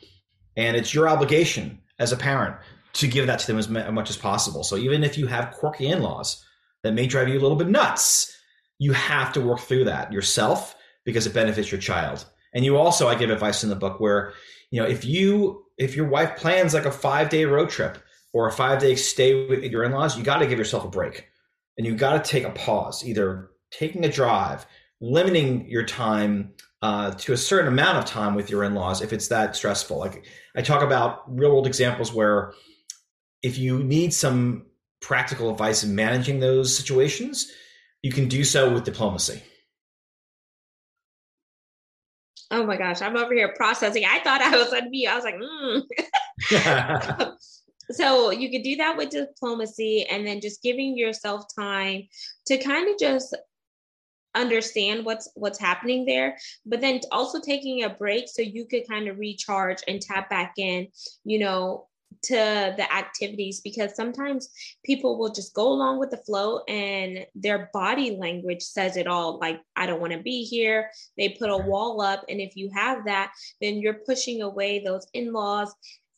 And 0.57 0.79
it's 0.79 0.95
your 0.95 1.07
obligation 1.07 1.83
as 1.99 2.11
a 2.11 2.17
parent 2.17 2.57
to 2.95 3.07
give 3.07 3.27
that 3.27 3.41
to 3.41 3.47
them 3.47 3.59
as 3.59 3.69
much 3.69 4.09
as 4.09 4.17
possible. 4.17 4.65
So 4.65 4.77
even 4.79 5.05
if 5.05 5.19
you 5.19 5.27
have 5.27 5.53
quirky 5.53 5.89
in 5.89 6.01
laws 6.01 6.43
that 6.85 6.95
may 6.95 7.07
drive 7.07 7.29
you 7.29 7.39
a 7.39 7.43
little 7.43 7.59
bit 7.59 7.69
nuts, 7.69 8.35
you 8.79 8.95
have 8.95 9.35
to 9.35 9.43
work 9.43 9.61
through 9.61 9.85
that 9.85 10.11
yourself 10.11 10.75
because 11.05 11.27
it 11.27 11.35
benefits 11.35 11.71
your 11.71 11.83
child. 11.83 12.25
And 12.55 12.65
you 12.65 12.79
also, 12.79 13.09
I 13.09 13.15
give 13.15 13.29
advice 13.29 13.63
in 13.63 13.69
the 13.69 13.77
book 13.77 14.01
where, 14.01 14.33
you 14.71 14.81
know, 14.81 14.89
if 14.89 15.05
you 15.05 15.64
if 15.79 15.97
your 15.97 16.07
wife 16.07 16.37
plans 16.37 16.75
like 16.75 16.85
a 16.85 16.91
five 16.91 17.29
day 17.29 17.45
road 17.45 17.71
trip 17.71 17.99
or 18.33 18.49
a 18.49 18.53
five 18.53 18.81
day 18.81 18.97
stay 18.97 19.47
with 19.47 19.65
your 19.65 19.85
in 19.85 19.93
laws, 19.93 20.17
you 20.17 20.25
got 20.25 20.39
to 20.39 20.47
give 20.47 20.59
yourself 20.59 20.85
a 20.85 20.89
break 20.89 21.29
and 21.77 21.87
you 21.87 21.95
got 21.95 22.25
to 22.25 22.31
take 22.31 22.45
a 22.45 22.51
pause, 22.51 23.05
either 23.05 23.51
taking 23.71 24.05
a 24.05 24.11
drive, 24.11 24.67
limiting 25.01 25.69
your 25.69 25.85
time 25.85 26.53
uh, 26.83 27.11
to 27.13 27.33
a 27.33 27.37
certain 27.37 27.69
amount 27.69 27.99
of 27.99 28.05
time 28.05 28.35
with 28.35 28.51
your 28.51 28.63
in 28.63 28.75
laws 28.75 29.03
if 29.03 29.13
it's 29.13 29.29
that 29.29 29.57
stressful. 29.57 29.99
Like 29.99 30.27
I 30.55 30.63
talk 30.63 30.83
about 30.83 31.23
real 31.27 31.51
world 31.51 31.67
examples 31.67 32.13
where 32.13 32.53
if 33.43 33.59
you 33.59 33.83
need 33.83 34.13
some 34.13 34.67
practical 35.01 35.51
advice 35.51 35.83
in 35.85 35.95
managing 35.95 36.41
those 36.41 36.77
situations, 36.77 37.51
you 38.03 38.13
can 38.13 38.29
do 38.29 38.45
so 38.45 38.73
with 38.73 38.85
diplomacy. 38.85 39.43
Oh 42.51 42.65
my 42.65 42.77
gosh, 42.77 43.01
I'm 43.03 43.17
over 43.17 43.35
here 43.35 43.55
processing. 43.57 44.05
I 44.05 44.21
thought 44.21 44.43
I 44.43 44.57
was 44.57 44.73
on 44.73 44.91
mute. 44.91 45.09
I 45.09 45.17
was 45.17 45.25
like, 45.25 45.37
mm. 45.37 47.35
so 47.91 48.31
you 48.31 48.51
could 48.51 48.63
do 48.63 48.77
that 48.77 48.97
with 48.97 49.11
diplomacy 49.11 50.07
and 50.11 50.27
then 50.27 50.41
just 50.41 50.63
giving 50.63 50.97
yourself 50.97 51.45
time 51.55 52.03
to 52.47 52.59
kind 52.59 52.89
of 52.89 52.99
just 52.99 53.37
understand 54.35 55.05
what's 55.05 55.31
what's 55.37 55.61
happening 55.61 56.05
there 56.05 56.37
but 56.67 56.81
then 56.81 57.01
also 57.13 57.41
taking 57.41 57.85
a 57.85 57.89
break 57.89 58.25
so 58.27 58.43
you 58.43 58.67
could 58.67 58.83
kind 58.89 59.07
of 59.07 59.17
recharge 59.17 59.79
and 59.87 60.03
tap 60.03 60.29
back 60.29 60.55
in 60.57 60.89
you 61.25 61.39
know 61.39 61.87
to 62.23 62.75
the 62.77 62.93
activities 62.93 63.61
because 63.61 63.95
sometimes 63.95 64.49
people 64.85 65.19
will 65.19 65.33
just 65.33 65.55
go 65.55 65.69
along 65.69 65.99
with 65.99 66.11
the 66.11 66.19
flow 66.19 66.61
and 66.69 67.27
their 67.35 67.71
body 67.73 68.17
language 68.17 68.63
says 68.63 68.97
it 68.97 69.07
all. 69.07 69.39
Like 69.39 69.61
i 69.77 69.87
don't 69.87 70.01
want 70.01 70.13
to 70.13 70.21
be 70.21 70.45
here. 70.45 70.91
They 71.17 71.31
put 71.31 71.51
a 71.51 71.57
wall 71.57 72.01
up 72.01 72.25
and 72.29 72.41
if 72.41 72.57
you 72.57 72.71
have 72.75 73.05
that 73.07 73.33
then 73.61 73.79
you're 73.79 74.01
pushing 74.07 74.43
away 74.43 74.83
those 74.85 75.07
in-laws 75.15 75.75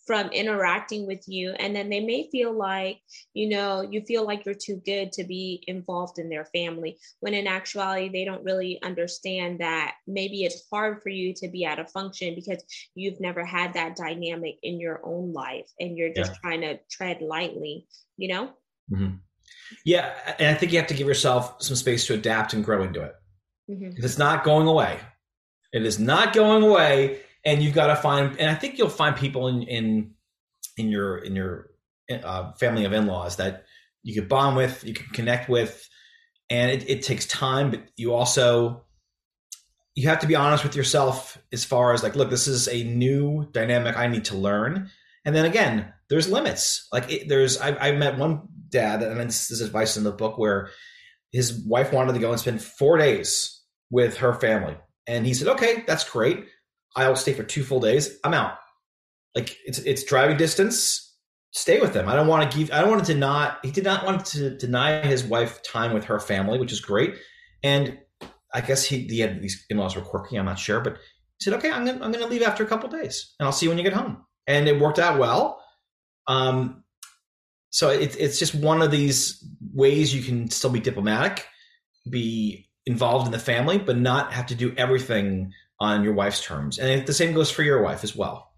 from 0.06 0.28
interacting 0.28 1.06
with 1.06 1.24
you 1.26 1.52
and 1.58 1.74
then 1.74 1.88
they 1.88 2.00
may 2.00 2.28
feel 2.30 2.56
like 2.56 3.00
you 3.34 3.48
know 3.48 3.82
you 3.82 4.00
feel 4.02 4.24
like 4.24 4.44
you're 4.44 4.54
too 4.54 4.80
good 4.86 5.12
to 5.12 5.24
be 5.24 5.62
involved 5.66 6.18
in 6.18 6.28
their 6.28 6.44
family 6.46 6.96
when 7.20 7.34
in 7.34 7.46
actuality 7.46 8.08
they 8.08 8.24
don't 8.24 8.44
really 8.44 8.80
understand 8.82 9.58
that 9.58 9.94
maybe 10.06 10.44
it's 10.44 10.62
hard 10.72 11.02
for 11.02 11.08
you 11.08 11.34
to 11.34 11.48
be 11.48 11.64
at 11.64 11.80
a 11.80 11.84
function 11.86 12.34
because 12.34 12.62
you've 12.94 13.20
never 13.20 13.44
had 13.44 13.74
that 13.74 13.96
dynamic 13.96 14.56
in 14.62 14.78
your 14.78 15.00
own 15.04 15.32
life 15.32 15.68
and 15.80 15.96
you're 15.96 16.14
just 16.14 16.32
yeah. 16.32 16.38
trying 16.40 16.60
to 16.60 16.78
tread 16.90 17.20
lightly 17.20 17.86
you 18.16 18.28
know 18.28 18.46
mm-hmm. 18.90 19.16
yeah 19.84 20.14
and 20.38 20.48
i 20.48 20.54
think 20.54 20.72
you 20.72 20.78
have 20.78 20.88
to 20.88 20.94
give 20.94 21.08
yourself 21.08 21.60
some 21.60 21.76
space 21.76 22.06
to 22.06 22.14
adapt 22.14 22.52
and 22.52 22.64
grow 22.64 22.82
into 22.84 23.02
it 23.02 23.14
mm-hmm. 23.68 23.90
it's 23.96 24.18
not 24.18 24.44
going 24.44 24.68
away 24.68 24.98
it 25.72 25.84
is 25.84 25.98
not 25.98 26.32
going 26.32 26.62
away 26.62 27.20
and 27.46 27.62
you've 27.62 27.74
got 27.74 27.86
to 27.86 27.96
find 27.96 28.38
and 28.38 28.50
i 28.50 28.54
think 28.54 28.76
you'll 28.76 28.90
find 28.90 29.16
people 29.16 29.48
in 29.48 29.62
in 29.62 30.10
in 30.76 30.90
your 30.90 31.16
in 31.18 31.34
your 31.34 31.70
uh, 32.10 32.52
family 32.52 32.84
of 32.84 32.92
in-laws 32.92 33.36
that 33.36 33.64
you 34.02 34.14
can 34.14 34.28
bond 34.28 34.56
with 34.56 34.84
you 34.84 34.92
can 34.92 35.06
connect 35.14 35.48
with 35.48 35.88
and 36.50 36.70
it, 36.70 36.88
it 36.88 37.02
takes 37.02 37.26
time 37.26 37.70
but 37.70 37.82
you 37.96 38.12
also 38.12 38.84
you 39.96 40.08
have 40.08 40.20
to 40.20 40.26
be 40.26 40.36
honest 40.36 40.62
with 40.62 40.76
yourself 40.76 41.38
as 41.52 41.64
far 41.64 41.92
as 41.92 42.02
like 42.02 42.14
look 42.14 42.30
this 42.30 42.46
is 42.46 42.68
a 42.68 42.84
new 42.84 43.48
dynamic 43.52 43.96
i 43.96 44.06
need 44.06 44.26
to 44.26 44.36
learn. 44.36 44.90
And 45.24 45.34
then 45.34 45.44
again 45.44 45.92
there's 46.08 46.28
limits. 46.28 46.86
Like 46.92 47.10
it, 47.10 47.28
there's 47.28 47.58
I, 47.58 47.88
I 47.88 47.92
met 47.92 48.18
one 48.18 48.42
dad 48.68 49.02
and 49.02 49.18
this 49.18 49.50
is 49.50 49.60
advice 49.60 49.96
in 49.96 50.04
the 50.04 50.12
book 50.12 50.38
where 50.38 50.70
his 51.32 51.52
wife 51.66 51.92
wanted 51.92 52.12
to 52.12 52.20
go 52.20 52.30
and 52.30 52.38
spend 52.38 52.62
four 52.62 52.96
days 52.96 53.60
with 53.90 54.18
her 54.18 54.34
family. 54.34 54.76
And 55.06 55.26
he 55.26 55.34
said 55.34 55.48
okay 55.48 55.82
that's 55.86 56.08
great 56.08 56.46
I'll 56.96 57.16
stay 57.16 57.34
for 57.34 57.42
two 57.42 57.62
full 57.62 57.80
days. 57.80 58.18
I'm 58.24 58.34
out. 58.34 58.54
Like 59.34 59.56
it's 59.66 59.78
it's 59.80 60.04
driving 60.04 60.36
distance. 60.36 61.02
Stay 61.52 61.80
with 61.80 61.92
them. 61.92 62.08
I 62.08 62.16
don't 62.16 62.26
want 62.26 62.50
to 62.50 62.58
give. 62.58 62.70
I 62.72 62.80
don't 62.80 62.90
want 62.90 63.04
to 63.04 63.14
not. 63.14 63.58
He 63.62 63.70
did 63.70 63.84
not 63.84 64.04
want 64.04 64.24
to 64.26 64.56
deny 64.56 65.00
his 65.06 65.22
wife 65.22 65.62
time 65.62 65.92
with 65.92 66.04
her 66.04 66.18
family, 66.18 66.58
which 66.58 66.72
is 66.72 66.80
great. 66.80 67.14
And 67.62 67.98
I 68.52 68.60
guess 68.60 68.84
he, 68.84 69.18
had 69.18 69.42
these 69.42 69.66
in-laws 69.68 69.96
were 69.96 70.02
quirky. 70.02 70.36
I'm 70.36 70.46
not 70.46 70.58
sure, 70.58 70.80
but 70.80 70.94
he 70.94 71.44
said, 71.44 71.54
"Okay, 71.54 71.70
I'm 71.70 71.84
gonna, 71.84 72.02
I'm 72.02 72.12
going 72.12 72.24
to 72.24 72.30
leave 72.30 72.42
after 72.42 72.64
a 72.64 72.66
couple 72.66 72.88
days, 72.88 73.34
and 73.38 73.46
I'll 73.46 73.52
see 73.52 73.66
you 73.66 73.70
when 73.70 73.78
you 73.78 73.84
get 73.84 73.92
home." 73.92 74.24
And 74.46 74.68
it 74.68 74.80
worked 74.80 74.98
out 74.98 75.18
well. 75.18 75.62
Um, 76.26 76.84
so 77.70 77.90
it, 77.90 78.16
it's 78.18 78.38
just 78.38 78.54
one 78.54 78.80
of 78.80 78.90
these 78.90 79.44
ways 79.74 80.14
you 80.14 80.22
can 80.22 80.48
still 80.50 80.70
be 80.70 80.80
diplomatic, 80.80 81.46
be 82.08 82.70
involved 82.86 83.26
in 83.26 83.32
the 83.32 83.38
family, 83.38 83.76
but 83.76 83.98
not 83.98 84.32
have 84.32 84.46
to 84.46 84.54
do 84.54 84.72
everything 84.76 85.52
on 85.80 86.02
your 86.02 86.14
wife's 86.14 86.42
terms. 86.42 86.78
And 86.78 87.06
the 87.06 87.12
same 87.12 87.34
goes 87.34 87.50
for 87.50 87.62
your 87.62 87.82
wife 87.82 88.04
as 88.04 88.16
well. 88.16 88.52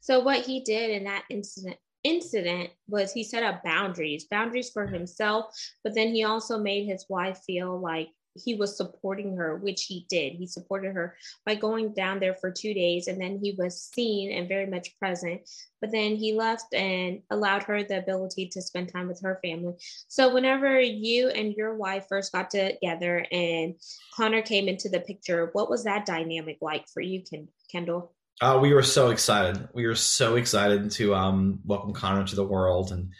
So 0.00 0.20
what 0.20 0.40
he 0.40 0.60
did 0.60 0.90
in 0.90 1.04
that 1.04 1.24
incident 1.30 1.76
incident 2.04 2.70
was 2.86 3.12
he 3.12 3.24
set 3.24 3.42
up 3.42 3.62
boundaries, 3.64 4.24
boundaries 4.24 4.70
for 4.70 4.86
himself, 4.86 5.46
but 5.82 5.94
then 5.94 6.08
he 6.14 6.24
also 6.24 6.58
made 6.58 6.86
his 6.86 7.04
wife 7.08 7.40
feel 7.46 7.78
like 7.78 8.08
he 8.38 8.54
was 8.54 8.76
supporting 8.76 9.36
her, 9.36 9.56
which 9.56 9.84
he 9.84 10.06
did. 10.08 10.34
He 10.34 10.46
supported 10.46 10.94
her 10.94 11.16
by 11.44 11.54
going 11.54 11.94
down 11.94 12.20
there 12.20 12.34
for 12.34 12.50
two 12.50 12.74
days 12.74 13.08
and 13.08 13.20
then 13.20 13.38
he 13.42 13.54
was 13.58 13.82
seen 13.82 14.32
and 14.32 14.48
very 14.48 14.66
much 14.66 14.98
present. 14.98 15.42
But 15.80 15.92
then 15.92 16.16
he 16.16 16.34
left 16.34 16.74
and 16.74 17.20
allowed 17.30 17.62
her 17.64 17.82
the 17.84 17.98
ability 17.98 18.48
to 18.48 18.62
spend 18.62 18.92
time 18.92 19.08
with 19.08 19.20
her 19.22 19.38
family. 19.42 19.74
So, 20.08 20.34
whenever 20.34 20.80
you 20.80 21.28
and 21.28 21.54
your 21.54 21.76
wife 21.76 22.06
first 22.08 22.32
got 22.32 22.50
together 22.50 23.24
and 23.30 23.74
Connor 24.16 24.42
came 24.42 24.68
into 24.68 24.88
the 24.88 25.00
picture, 25.00 25.50
what 25.52 25.70
was 25.70 25.84
that 25.84 26.06
dynamic 26.06 26.58
like 26.60 26.88
for 26.88 27.00
you, 27.00 27.22
Kendall? 27.70 28.12
Uh, 28.40 28.58
we 28.60 28.72
were 28.72 28.82
so 28.82 29.10
excited. 29.10 29.68
We 29.72 29.86
were 29.86 29.96
so 29.96 30.36
excited 30.36 30.90
to 30.92 31.14
um, 31.14 31.60
welcome 31.64 31.92
Connor 31.92 32.24
to 32.26 32.36
the 32.36 32.44
world. 32.44 32.92
And 32.92 33.12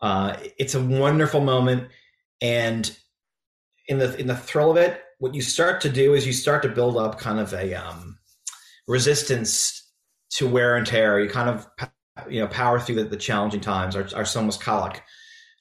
uh, 0.00 0.36
it's 0.58 0.74
a 0.74 0.82
wonderful 0.82 1.40
moment. 1.40 1.88
And 2.40 2.96
in 3.88 3.98
the 3.98 4.16
in 4.18 4.26
the 4.26 4.36
thrill 4.36 4.70
of 4.70 4.76
it, 4.76 5.02
what 5.18 5.34
you 5.34 5.42
start 5.42 5.80
to 5.82 5.88
do 5.88 6.14
is 6.14 6.26
you 6.26 6.32
start 6.32 6.62
to 6.62 6.68
build 6.68 6.96
up 6.96 7.18
kind 7.18 7.38
of 7.38 7.52
a 7.52 7.74
um, 7.74 8.18
resistance 8.86 9.92
to 10.30 10.48
wear 10.48 10.76
and 10.76 10.86
tear. 10.86 11.20
You 11.20 11.28
kind 11.28 11.48
of 11.48 11.66
you 12.28 12.40
know 12.40 12.48
power 12.48 12.80
through 12.80 12.96
the, 12.96 13.04
the 13.04 13.16
challenging 13.16 13.60
times. 13.60 13.96
Our, 13.96 14.06
our 14.14 14.24
son 14.24 14.46
was 14.46 14.56
colic, 14.56 15.02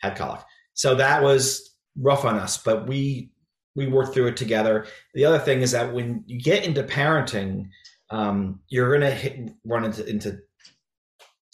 had 0.02 0.16
colic, 0.16 0.42
so 0.74 0.96
that 0.96 1.22
was 1.22 1.76
rough 1.98 2.26
on 2.26 2.38
us, 2.38 2.58
but 2.58 2.88
we 2.88 3.32
we 3.76 3.88
worked 3.88 4.14
through 4.14 4.28
it 4.28 4.38
together. 4.38 4.86
The 5.14 5.26
other 5.26 5.40
thing 5.40 5.62
is 5.62 5.72
that 5.72 5.94
when 5.94 6.24
you 6.28 6.40
get 6.40 6.64
into 6.64 6.84
parenting, 6.84 7.70
um, 8.10 8.60
you're 8.70 8.90
going 8.90 9.02
to 9.02 9.12
hit, 9.12 9.50
run 9.66 9.86
into, 9.86 10.06
into 10.08 10.40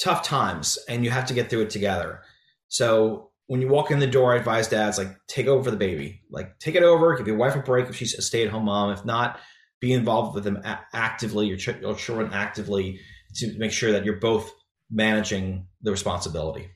tough 0.02 0.24
times, 0.24 0.78
and 0.90 1.06
you 1.06 1.12
have 1.12 1.26
to 1.28 1.34
get 1.34 1.50
through 1.50 1.62
it 1.62 1.70
together. 1.70 2.22
So 2.68 3.29
when 3.50 3.62
you 3.62 3.68
walk 3.68 3.90
in 3.90 3.98
the 3.98 4.06
door, 4.06 4.34
I 4.34 4.38
advise 4.38 4.68
dads 4.68 5.00
like 5.00 5.18
take 5.28 5.48
over 5.48 5.64
for 5.64 5.72
the 5.72 5.78
baby, 5.78 6.22
like 6.30 6.60
take 6.60 6.76
it 6.76 6.84
over, 6.84 7.18
give 7.18 7.26
your 7.26 7.36
wife 7.36 7.56
a 7.56 7.60
break 7.60 7.90
if 7.90 7.96
she's 7.96 8.14
a 8.14 8.22
stay 8.22 8.46
at 8.46 8.52
home 8.52 8.66
mom. 8.66 8.92
If 8.92 9.04
not, 9.04 9.40
be 9.80 9.92
involved 9.92 10.36
with 10.36 10.44
them 10.44 10.62
actively, 10.94 11.48
your, 11.48 11.58
ch- 11.58 11.82
your 11.82 11.96
children 11.96 12.30
actively 12.32 13.00
to 13.38 13.58
make 13.58 13.72
sure 13.72 13.92
that 13.92 14.06
you're 14.06 14.18
both 14.18 14.52
managing 14.92 15.66
the 15.82 15.90
responsibility. 15.90 16.70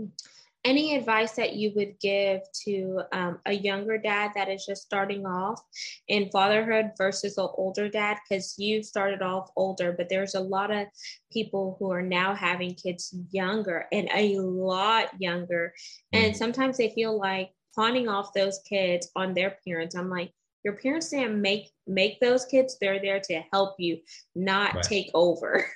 Mm-hmm 0.00 0.29
any 0.64 0.94
advice 0.94 1.32
that 1.32 1.54
you 1.54 1.72
would 1.74 1.98
give 2.00 2.40
to 2.64 3.00
um, 3.12 3.38
a 3.46 3.52
younger 3.52 3.96
dad 3.96 4.32
that 4.34 4.48
is 4.48 4.66
just 4.66 4.82
starting 4.82 5.24
off 5.24 5.60
in 6.08 6.30
fatherhood 6.30 6.90
versus 6.98 7.38
an 7.38 7.48
older 7.54 7.88
dad? 7.88 8.18
Because 8.28 8.54
you 8.58 8.82
started 8.82 9.22
off 9.22 9.50
older 9.56 9.92
but 9.92 10.08
there's 10.08 10.34
a 10.34 10.40
lot 10.40 10.70
of 10.70 10.86
people 11.32 11.76
who 11.78 11.90
are 11.90 12.02
now 12.02 12.34
having 12.34 12.74
kids 12.74 13.14
younger 13.30 13.86
and 13.92 14.08
a 14.14 14.38
lot 14.38 15.08
younger. 15.18 15.72
And 16.12 16.36
sometimes 16.36 16.76
they 16.76 16.90
feel 16.90 17.18
like 17.18 17.50
pawning 17.74 18.08
off 18.08 18.34
those 18.34 18.60
kids 18.68 19.10
on 19.16 19.34
their 19.34 19.56
parents. 19.66 19.94
I'm 19.94 20.10
like 20.10 20.32
your 20.64 20.74
parents 20.74 21.08
didn't 21.08 21.40
make 21.40 21.70
make 21.86 22.20
those 22.20 22.44
kids. 22.44 22.76
They're 22.80 23.00
there 23.00 23.20
to 23.20 23.42
help 23.52 23.76
you 23.78 23.98
not 24.34 24.74
right. 24.74 24.82
take 24.82 25.10
over. 25.14 25.66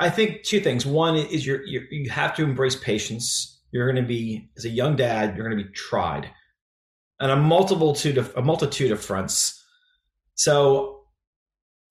I 0.00 0.10
think 0.10 0.42
two 0.42 0.60
things. 0.60 0.84
One 0.86 1.16
is 1.16 1.46
you're 1.46 1.64
you 1.64 2.10
have 2.10 2.34
to 2.36 2.42
embrace 2.42 2.76
patience 2.76 3.53
you're 3.74 3.90
going 3.90 4.02
to 4.02 4.08
be 4.08 4.48
as 4.56 4.64
a 4.64 4.70
young 4.70 4.94
dad 4.96 5.36
you're 5.36 5.46
going 5.46 5.58
to 5.58 5.64
be 5.64 5.70
tried 5.72 6.30
on 7.20 7.30
a 7.30 7.36
multitude 7.36 8.16
of 8.16 8.32
a 8.36 8.42
multitude 8.42 8.92
of 8.92 9.04
fronts. 9.04 9.62
So 10.36 11.02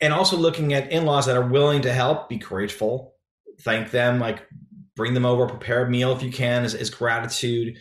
and 0.01 0.13
also 0.13 0.35
looking 0.37 0.73
at 0.73 0.91
in-laws 0.91 1.27
that 1.27 1.37
are 1.37 1.47
willing 1.47 1.81
to 1.83 1.93
help 1.93 2.29
be 2.29 2.37
grateful 2.37 3.13
thank 3.61 3.91
them 3.91 4.19
like 4.19 4.47
bring 4.95 5.13
them 5.13 5.25
over 5.25 5.45
prepare 5.45 5.85
a 5.85 5.89
meal 5.89 6.11
if 6.11 6.23
you 6.23 6.31
can 6.31 6.65
is, 6.65 6.73
as 6.73 6.89
gratitude. 6.89 7.77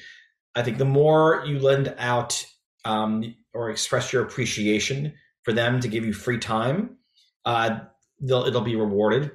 I 0.54 0.62
think 0.62 0.78
the 0.78 0.84
more 0.84 1.44
you 1.46 1.58
lend 1.58 1.94
out 1.98 2.44
um, 2.84 3.34
or 3.54 3.70
express 3.70 4.12
your 4.12 4.22
appreciation 4.22 5.14
for 5.44 5.52
them 5.52 5.80
to 5.80 5.88
give 5.88 6.04
you 6.04 6.12
free 6.12 6.38
time 6.38 6.96
uh, 7.44 7.80
it'll 8.22 8.60
be 8.60 8.76
rewarded. 8.76 9.32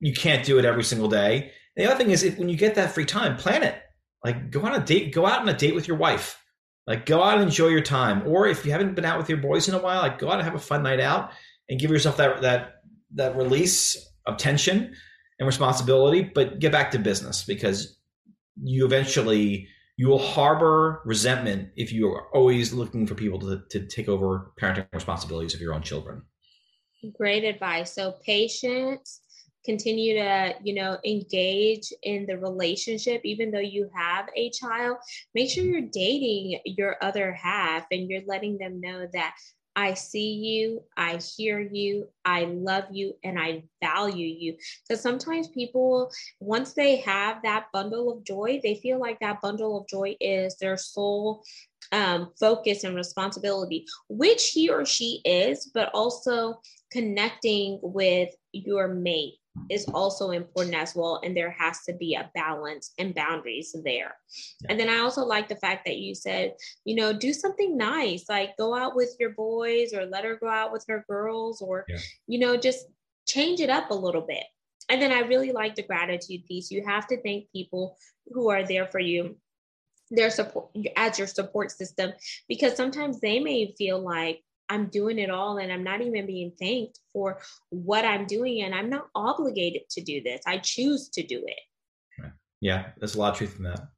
You 0.00 0.12
can't 0.12 0.44
do 0.44 0.58
it 0.58 0.64
every 0.64 0.84
single 0.84 1.08
day 1.08 1.52
the 1.78 1.86
other 1.86 1.96
thing 1.96 2.10
is, 2.10 2.24
if, 2.24 2.38
when 2.38 2.48
you 2.48 2.56
get 2.56 2.74
that 2.74 2.92
free 2.92 3.04
time, 3.04 3.36
plan 3.36 3.62
it. 3.62 3.80
Like 4.24 4.50
go 4.50 4.62
on 4.62 4.74
a 4.74 4.84
date, 4.84 5.14
go 5.14 5.26
out 5.26 5.40
on 5.40 5.48
a 5.48 5.56
date 5.56 5.76
with 5.76 5.86
your 5.86 5.96
wife. 5.96 6.42
Like 6.88 7.06
go 7.06 7.22
out 7.22 7.34
and 7.34 7.44
enjoy 7.44 7.68
your 7.68 7.82
time. 7.82 8.26
Or 8.26 8.48
if 8.48 8.66
you 8.66 8.72
haven't 8.72 8.96
been 8.96 9.04
out 9.04 9.16
with 9.16 9.28
your 9.28 9.38
boys 9.38 9.68
in 9.68 9.74
a 9.74 9.78
while, 9.78 10.02
like 10.02 10.18
go 10.18 10.28
out 10.28 10.34
and 10.34 10.42
have 10.42 10.56
a 10.56 10.58
fun 10.58 10.82
night 10.82 10.98
out 10.98 11.30
and 11.68 11.78
give 11.78 11.90
yourself 11.90 12.16
that 12.16 12.42
that 12.42 12.82
that 13.14 13.36
release 13.36 13.96
of 14.26 14.38
tension 14.38 14.92
and 15.38 15.46
responsibility. 15.46 16.22
But 16.22 16.58
get 16.58 16.72
back 16.72 16.90
to 16.90 16.98
business 16.98 17.44
because 17.44 17.96
you 18.60 18.84
eventually 18.84 19.68
you 19.96 20.08
will 20.08 20.18
harbor 20.18 21.00
resentment 21.04 21.68
if 21.76 21.92
you 21.92 22.08
are 22.08 22.28
always 22.34 22.72
looking 22.72 23.06
for 23.06 23.14
people 23.14 23.38
to, 23.40 23.62
to 23.70 23.86
take 23.86 24.08
over 24.08 24.52
parenting 24.60 24.86
responsibilities 24.92 25.54
of 25.54 25.60
your 25.60 25.74
own 25.74 25.82
children. 25.82 26.22
Great 27.16 27.44
advice. 27.44 27.94
So 27.94 28.14
patience, 28.24 29.20
continue 29.68 30.14
to 30.14 30.54
you 30.64 30.74
know 30.74 30.96
engage 31.04 31.92
in 32.02 32.24
the 32.24 32.38
relationship 32.38 33.20
even 33.22 33.50
though 33.50 33.58
you 33.58 33.90
have 33.94 34.26
a 34.34 34.48
child 34.48 34.96
make 35.34 35.50
sure 35.50 35.62
you're 35.62 35.82
dating 35.92 36.58
your 36.64 36.96
other 37.02 37.32
half 37.32 37.84
and 37.90 38.08
you're 38.08 38.22
letting 38.26 38.56
them 38.56 38.80
know 38.80 39.06
that 39.12 39.34
I 39.76 39.94
see 39.94 40.32
you, 40.32 40.82
I 40.96 41.18
hear 41.18 41.60
you, 41.60 42.08
I 42.24 42.46
love 42.46 42.86
you, 42.90 43.14
and 43.22 43.38
I 43.38 43.62
value 43.80 44.26
you. 44.26 44.56
Because 44.82 45.00
sometimes 45.00 45.46
people, 45.46 46.10
once 46.40 46.72
they 46.72 46.96
have 46.96 47.42
that 47.44 47.66
bundle 47.72 48.10
of 48.10 48.24
joy, 48.24 48.58
they 48.64 48.74
feel 48.74 48.98
like 48.98 49.20
that 49.20 49.40
bundle 49.40 49.78
of 49.78 49.86
joy 49.86 50.16
is 50.20 50.56
their 50.56 50.76
sole 50.76 51.44
um, 51.92 52.32
focus 52.40 52.82
and 52.82 52.96
responsibility, 52.96 53.86
which 54.08 54.50
he 54.50 54.68
or 54.68 54.84
she 54.84 55.20
is, 55.24 55.70
but 55.72 55.90
also 55.94 56.60
connecting 56.90 57.78
with 57.80 58.30
your 58.52 58.88
mate 58.88 59.34
is 59.70 59.86
also 59.92 60.30
important 60.30 60.74
as 60.74 60.94
well. 60.94 61.20
And 61.22 61.36
there 61.36 61.50
has 61.50 61.82
to 61.84 61.92
be 61.92 62.14
a 62.14 62.30
balance 62.34 62.92
and 62.98 63.14
boundaries 63.14 63.74
there. 63.84 64.16
Yeah. 64.62 64.70
And 64.70 64.80
then 64.80 64.88
I 64.88 64.98
also 64.98 65.24
like 65.24 65.48
the 65.48 65.56
fact 65.56 65.84
that 65.86 65.98
you 65.98 66.14
said, 66.14 66.54
you 66.84 66.94
know, 66.94 67.12
do 67.12 67.32
something 67.32 67.76
nice, 67.76 68.24
like 68.28 68.56
go 68.56 68.74
out 68.74 68.96
with 68.96 69.14
your 69.18 69.30
boys 69.30 69.92
or 69.92 70.06
let 70.06 70.24
her 70.24 70.36
go 70.36 70.48
out 70.48 70.72
with 70.72 70.84
her 70.88 71.04
girls 71.08 71.60
or, 71.60 71.84
yeah. 71.88 71.98
you 72.26 72.38
know, 72.38 72.56
just 72.56 72.86
change 73.26 73.60
it 73.60 73.70
up 73.70 73.90
a 73.90 73.94
little 73.94 74.22
bit. 74.22 74.44
And 74.88 75.02
then 75.02 75.12
I 75.12 75.20
really 75.20 75.52
like 75.52 75.74
the 75.74 75.82
gratitude 75.82 76.46
piece. 76.46 76.70
You 76.70 76.84
have 76.86 77.06
to 77.08 77.20
thank 77.20 77.50
people 77.52 77.96
who 78.32 78.48
are 78.48 78.64
there 78.64 78.86
for 78.86 79.00
you 79.00 79.36
their 80.10 80.30
support 80.30 80.70
as 80.96 81.18
your 81.18 81.28
support 81.28 81.70
system 81.70 82.12
because 82.48 82.74
sometimes 82.74 83.20
they 83.20 83.38
may 83.40 83.74
feel 83.76 83.98
like 83.98 84.42
I'm 84.68 84.86
doing 84.86 85.18
it 85.18 85.30
all 85.30 85.58
and 85.58 85.72
I'm 85.72 85.84
not 85.84 86.00
even 86.00 86.26
being 86.26 86.52
thanked 86.58 87.00
for 87.12 87.40
what 87.70 88.04
I'm 88.04 88.26
doing 88.26 88.62
and 88.62 88.74
I'm 88.74 88.90
not 88.90 89.08
obligated 89.14 89.82
to 89.90 90.02
do 90.02 90.22
this. 90.22 90.42
I 90.46 90.58
choose 90.58 91.08
to 91.10 91.22
do 91.22 91.42
it. 91.46 92.30
Yeah, 92.60 92.86
there's 92.98 93.14
a 93.14 93.18
lot 93.18 93.32
of 93.32 93.38
truth 93.38 93.56
in 93.58 93.64
that. 93.64 93.88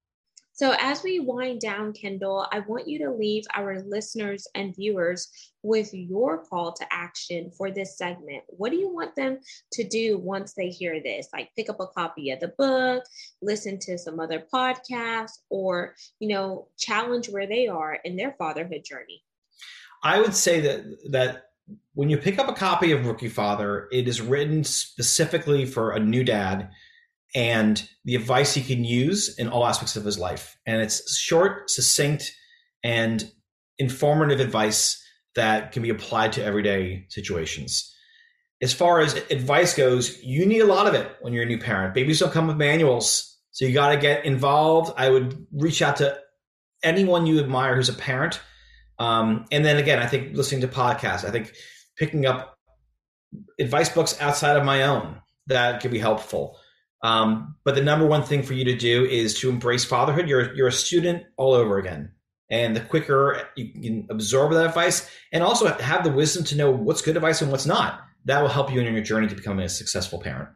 So, 0.60 0.74
as 0.78 1.02
we 1.02 1.20
wind 1.20 1.62
down, 1.62 1.94
Kendall, 1.94 2.46
I 2.52 2.60
want 2.60 2.86
you 2.86 2.98
to 2.98 3.10
leave 3.10 3.44
our 3.54 3.80
listeners 3.80 4.46
and 4.54 4.76
viewers 4.76 5.28
with 5.62 5.88
your 5.94 6.44
call 6.44 6.74
to 6.74 6.84
action 6.90 7.50
for 7.56 7.70
this 7.70 7.96
segment. 7.96 8.42
What 8.46 8.70
do 8.70 8.76
you 8.76 8.92
want 8.92 9.16
them 9.16 9.38
to 9.72 9.88
do 9.88 10.18
once 10.18 10.52
they 10.52 10.68
hear 10.68 11.02
this? 11.02 11.28
Like 11.32 11.48
pick 11.56 11.70
up 11.70 11.80
a 11.80 11.86
copy 11.86 12.30
of 12.30 12.40
the 12.40 12.52
book, 12.58 13.04
listen 13.40 13.78
to 13.78 13.96
some 13.96 14.20
other 14.20 14.44
podcasts, 14.52 15.38
or, 15.48 15.94
you 16.18 16.28
know, 16.28 16.68
challenge 16.78 17.30
where 17.30 17.46
they 17.46 17.66
are 17.66 17.98
in 18.04 18.16
their 18.16 18.32
fatherhood 18.32 18.84
journey. 18.84 19.22
I 20.02 20.20
would 20.20 20.34
say 20.34 20.60
that 20.60 20.84
that 21.10 21.44
when 21.94 22.08
you 22.08 22.16
pick 22.16 22.38
up 22.38 22.48
a 22.48 22.54
copy 22.54 22.92
of 22.92 23.06
Rookie 23.06 23.28
Father, 23.28 23.88
it 23.92 24.08
is 24.08 24.20
written 24.20 24.64
specifically 24.64 25.66
for 25.66 25.90
a 25.90 26.00
new 26.00 26.24
dad 26.24 26.70
and 27.34 27.88
the 28.04 28.14
advice 28.14 28.54
he 28.54 28.62
can 28.62 28.84
use 28.84 29.38
in 29.38 29.48
all 29.48 29.66
aspects 29.66 29.96
of 29.96 30.04
his 30.04 30.18
life. 30.18 30.56
And 30.66 30.82
it's 30.82 31.16
short, 31.16 31.70
succinct, 31.70 32.32
and 32.82 33.30
informative 33.78 34.40
advice 34.40 35.02
that 35.36 35.72
can 35.72 35.82
be 35.82 35.90
applied 35.90 36.32
to 36.32 36.44
everyday 36.44 37.06
situations. 37.08 37.94
As 38.62 38.72
far 38.72 39.00
as 39.00 39.14
advice 39.30 39.74
goes, 39.74 40.22
you 40.22 40.44
need 40.44 40.60
a 40.60 40.66
lot 40.66 40.86
of 40.86 40.94
it 40.94 41.08
when 41.20 41.32
you're 41.32 41.44
a 41.44 41.46
new 41.46 41.58
parent. 41.58 41.94
Babies 41.94 42.18
don't 42.18 42.32
come 42.32 42.46
with 42.46 42.56
manuals. 42.56 43.38
So 43.52 43.64
you 43.64 43.72
got 43.72 43.90
to 43.90 43.96
get 43.96 44.24
involved. 44.24 44.92
I 44.96 45.08
would 45.08 45.46
reach 45.52 45.82
out 45.82 45.96
to 45.96 46.18
anyone 46.82 47.26
you 47.26 47.40
admire 47.40 47.76
who's 47.76 47.88
a 47.88 47.94
parent. 47.94 48.40
Um, 49.00 49.46
and 49.50 49.64
then 49.64 49.78
again, 49.78 49.98
I 49.98 50.06
think 50.06 50.36
listening 50.36 50.60
to 50.60 50.68
podcasts, 50.68 51.24
I 51.24 51.30
think 51.30 51.52
picking 51.96 52.26
up 52.26 52.56
advice 53.58 53.88
books 53.88 54.20
outside 54.20 54.56
of 54.56 54.64
my 54.64 54.84
own 54.84 55.20
that 55.46 55.80
could 55.80 55.90
be 55.90 55.98
helpful. 55.98 56.58
Um, 57.02 57.56
but 57.64 57.74
the 57.74 57.82
number 57.82 58.06
one 58.06 58.22
thing 58.22 58.42
for 58.42 58.52
you 58.52 58.64
to 58.66 58.76
do 58.76 59.04
is 59.04 59.38
to 59.40 59.48
embrace 59.48 59.84
fatherhood. 59.84 60.28
You're 60.28 60.54
you're 60.54 60.68
a 60.68 60.72
student 60.72 61.24
all 61.36 61.54
over 61.54 61.78
again, 61.78 62.12
and 62.50 62.76
the 62.76 62.80
quicker 62.80 63.48
you 63.56 63.72
can 63.72 64.06
absorb 64.10 64.52
that 64.52 64.66
advice, 64.66 65.10
and 65.32 65.42
also 65.42 65.66
have 65.78 66.04
the 66.04 66.12
wisdom 66.12 66.44
to 66.44 66.56
know 66.56 66.70
what's 66.70 67.02
good 67.02 67.16
advice 67.16 67.40
and 67.40 67.50
what's 67.50 67.66
not, 67.66 68.00
that 68.26 68.42
will 68.42 68.48
help 68.48 68.70
you 68.72 68.80
in 68.80 68.92
your 68.92 69.02
journey 69.02 69.28
to 69.28 69.34
becoming 69.34 69.64
a 69.64 69.68
successful 69.68 70.20
parent. 70.20 70.50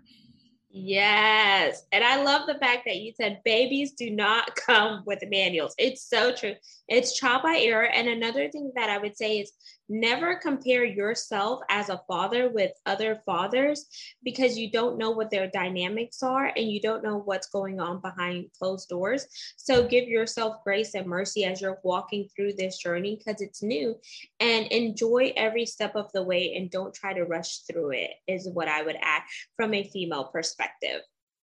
Yes. 0.77 1.85
And 1.93 2.03
I 2.03 2.21
love 2.25 2.49
the 2.49 2.59
fact 2.59 2.83
that 2.87 2.97
you 2.97 3.13
said 3.13 3.43
babies 3.45 3.93
do 3.93 4.11
not 4.11 4.57
come 4.67 5.05
with 5.07 5.21
manuals. 5.31 5.73
It's 5.79 6.03
so 6.03 6.35
true. 6.35 6.55
It's 6.89 7.17
trial 7.17 7.41
by 7.41 7.59
error. 7.61 7.87
And 7.87 8.09
another 8.09 8.51
thing 8.51 8.73
that 8.75 8.91
I 8.91 8.99
would 8.99 9.17
say 9.17 9.39
is 9.39 9.53
never 9.89 10.37
compare 10.37 10.85
yourself 10.85 11.61
as 11.69 11.89
a 11.89 12.01
father 12.09 12.49
with 12.49 12.73
other 12.87 13.21
fathers 13.27 13.87
because 14.23 14.57
you 14.57 14.71
don't 14.71 14.99
know 14.99 15.11
what 15.11 15.31
their 15.31 15.49
dynamics 15.49 16.23
are 16.23 16.53
and 16.57 16.71
you 16.71 16.81
don't 16.81 17.05
know 17.05 17.19
what's 17.19 17.49
going 17.49 17.81
on 17.81 18.01
behind 18.01 18.47
closed 18.59 18.89
doors. 18.89 19.27
So 19.57 19.87
give 19.87 20.09
yourself 20.09 20.65
grace 20.65 20.95
and 20.95 21.07
mercy 21.07 21.45
as 21.45 21.61
you're 21.61 21.81
walking 21.85 22.29
through 22.35 22.55
this 22.55 22.79
journey 22.79 23.17
because 23.17 23.41
it's 23.41 23.63
new 23.63 23.97
and 24.41 24.67
enjoy 24.69 25.33
every 25.37 25.67
step 25.67 25.97
of 25.97 26.11
the 26.13 26.23
way 26.23 26.55
and 26.57 26.71
don't 26.71 26.95
try 26.95 27.13
to 27.13 27.25
rush 27.25 27.59
through 27.71 27.93
it, 27.93 28.11
is 28.27 28.49
what 28.53 28.69
I 28.69 28.83
would 28.83 28.97
add 29.03 29.23
from 29.57 29.75
a 29.75 29.85
female 29.85 30.25
perspective. 30.25 31.03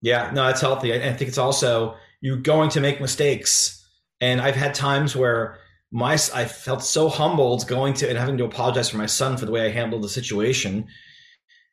Yeah, 0.02 0.30
no, 0.34 0.48
it's 0.48 0.60
healthy. 0.60 0.92
I 0.92 1.14
think 1.14 1.28
it's 1.28 1.38
also 1.38 1.96
you're 2.20 2.36
going 2.36 2.68
to 2.70 2.80
make 2.80 3.00
mistakes. 3.00 3.80
And 4.20 4.40
I've 4.40 4.54
had 4.54 4.74
times 4.74 5.16
where 5.16 5.58
my 5.92 6.14
I 6.14 6.44
felt 6.44 6.82
so 6.82 7.08
humbled 7.08 7.66
going 7.68 7.94
to 7.94 8.08
and 8.08 8.18
having 8.18 8.38
to 8.38 8.44
apologize 8.44 8.88
for 8.88 8.96
my 8.96 9.06
son 9.06 9.36
for 9.36 9.46
the 9.46 9.52
way 9.52 9.66
I 9.66 9.70
handled 9.70 10.02
the 10.02 10.08
situation. 10.08 10.86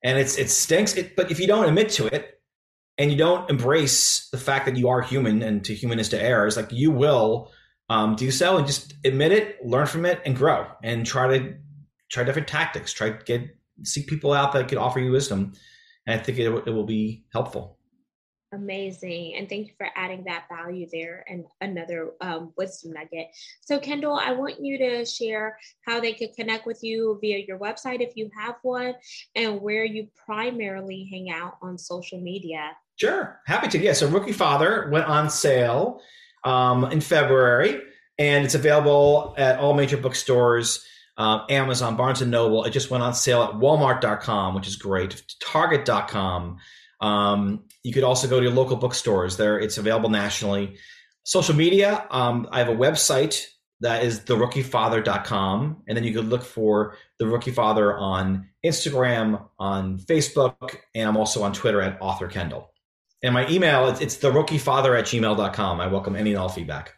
And 0.03 0.17
it's 0.17 0.37
it 0.37 0.49
stinks. 0.49 0.95
It, 0.95 1.15
but 1.15 1.31
if 1.31 1.39
you 1.39 1.47
don't 1.47 1.67
admit 1.67 1.89
to 1.91 2.07
it 2.07 2.41
and 2.97 3.11
you 3.11 3.17
don't 3.17 3.49
embrace 3.49 4.29
the 4.29 4.37
fact 4.37 4.65
that 4.65 4.77
you 4.77 4.89
are 4.89 5.01
human 5.01 5.41
and 5.41 5.63
to 5.65 5.73
human 5.73 5.99
is 5.99 6.09
to 6.09 6.21
err, 6.21 6.47
it's 6.47 6.57
like 6.57 6.71
you 6.71 6.91
will 6.91 7.51
um, 7.89 8.15
do 8.15 8.31
so 8.31 8.57
and 8.57 8.65
just 8.65 8.93
admit 9.03 9.31
it, 9.31 9.65
learn 9.65 9.85
from 9.85 10.05
it, 10.05 10.21
and 10.25 10.35
grow 10.35 10.65
and 10.83 11.05
try 11.05 11.27
to 11.27 11.55
try 12.11 12.23
different 12.23 12.47
tactics. 12.47 12.93
Try 12.93 13.09
to 13.09 13.23
get 13.25 13.57
seek 13.83 14.07
people 14.07 14.33
out 14.33 14.53
that 14.53 14.67
could 14.67 14.77
offer 14.77 14.99
you 14.99 15.11
wisdom. 15.11 15.53
And 16.05 16.19
I 16.19 16.23
think 16.23 16.39
it, 16.39 16.47
it 16.47 16.71
will 16.71 16.85
be 16.85 17.25
helpful. 17.33 17.77
Amazing. 18.53 19.35
And 19.37 19.47
thank 19.47 19.67
you 19.67 19.73
for 19.77 19.87
adding 19.95 20.25
that 20.25 20.45
value 20.49 20.85
there 20.91 21.23
and 21.29 21.45
another 21.61 22.11
um, 22.19 22.51
wisdom 22.57 22.91
nugget. 22.91 23.27
So, 23.61 23.79
Kendall, 23.79 24.19
I 24.21 24.33
want 24.33 24.59
you 24.59 24.77
to 24.77 25.05
share 25.05 25.57
how 25.85 26.01
they 26.01 26.11
could 26.13 26.33
connect 26.35 26.65
with 26.65 26.83
you 26.83 27.17
via 27.21 27.45
your 27.47 27.57
website 27.57 28.01
if 28.01 28.11
you 28.15 28.29
have 28.37 28.55
one 28.61 28.95
and 29.35 29.61
where 29.61 29.85
you 29.85 30.09
primarily 30.25 31.07
hang 31.09 31.31
out 31.31 31.57
on 31.61 31.77
social 31.77 32.19
media. 32.19 32.71
Sure. 32.97 33.39
Happy 33.47 33.69
to. 33.69 33.79
Yeah. 33.79 33.93
So, 33.93 34.09
Rookie 34.09 34.33
Father 34.33 34.89
went 34.91 35.05
on 35.05 35.29
sale 35.29 36.01
um, 36.43 36.83
in 36.85 36.99
February 36.99 37.81
and 38.19 38.43
it's 38.43 38.55
available 38.55 39.33
at 39.37 39.59
all 39.59 39.73
major 39.73 39.97
bookstores. 39.97 40.85
Uh, 41.17 41.45
Amazon, 41.49 41.95
Barnes 41.95 42.21
and 42.21 42.31
Noble. 42.31 42.65
It 42.65 42.71
just 42.71 42.89
went 42.89 43.03
on 43.03 43.13
sale 43.13 43.43
at 43.43 43.51
Walmart.com, 43.51 44.55
which 44.55 44.67
is 44.67 44.75
great. 44.75 45.21
Target.com. 45.41 46.57
Um, 47.01 47.65
you 47.83 47.91
could 47.91 48.03
also 48.03 48.27
go 48.27 48.39
to 48.39 48.45
your 48.45 48.53
local 48.53 48.77
bookstores. 48.77 49.37
There, 49.37 49.59
it's 49.59 49.77
available 49.77 50.09
nationally. 50.09 50.77
Social 51.23 51.55
media. 51.55 52.05
Um, 52.09 52.47
I 52.51 52.59
have 52.59 52.69
a 52.69 52.75
website 52.75 53.45
that 53.81 54.03
is 54.03 54.19
therookiefather.com, 54.21 55.83
and 55.87 55.97
then 55.97 56.03
you 56.03 56.13
could 56.13 56.27
look 56.27 56.43
for 56.43 56.95
the 57.17 57.27
Rookie 57.27 57.51
Father 57.51 57.97
on 57.97 58.47
Instagram, 58.63 59.47
on 59.57 59.97
Facebook, 59.99 60.77
and 60.93 61.09
I'm 61.09 61.17
also 61.17 61.43
on 61.43 61.53
Twitter 61.53 61.81
at 61.81 61.97
Author 61.99 62.27
Kendall. 62.27 62.71
And 63.23 63.33
my 63.33 63.47
email 63.49 63.87
it's, 63.87 64.01
it's 64.01 64.17
therookiefather 64.17 64.97
at 64.97 65.05
gmail.com. 65.05 65.81
I 65.81 65.87
welcome 65.87 66.15
any 66.15 66.31
and 66.31 66.39
all 66.39 66.49
feedback. 66.49 66.93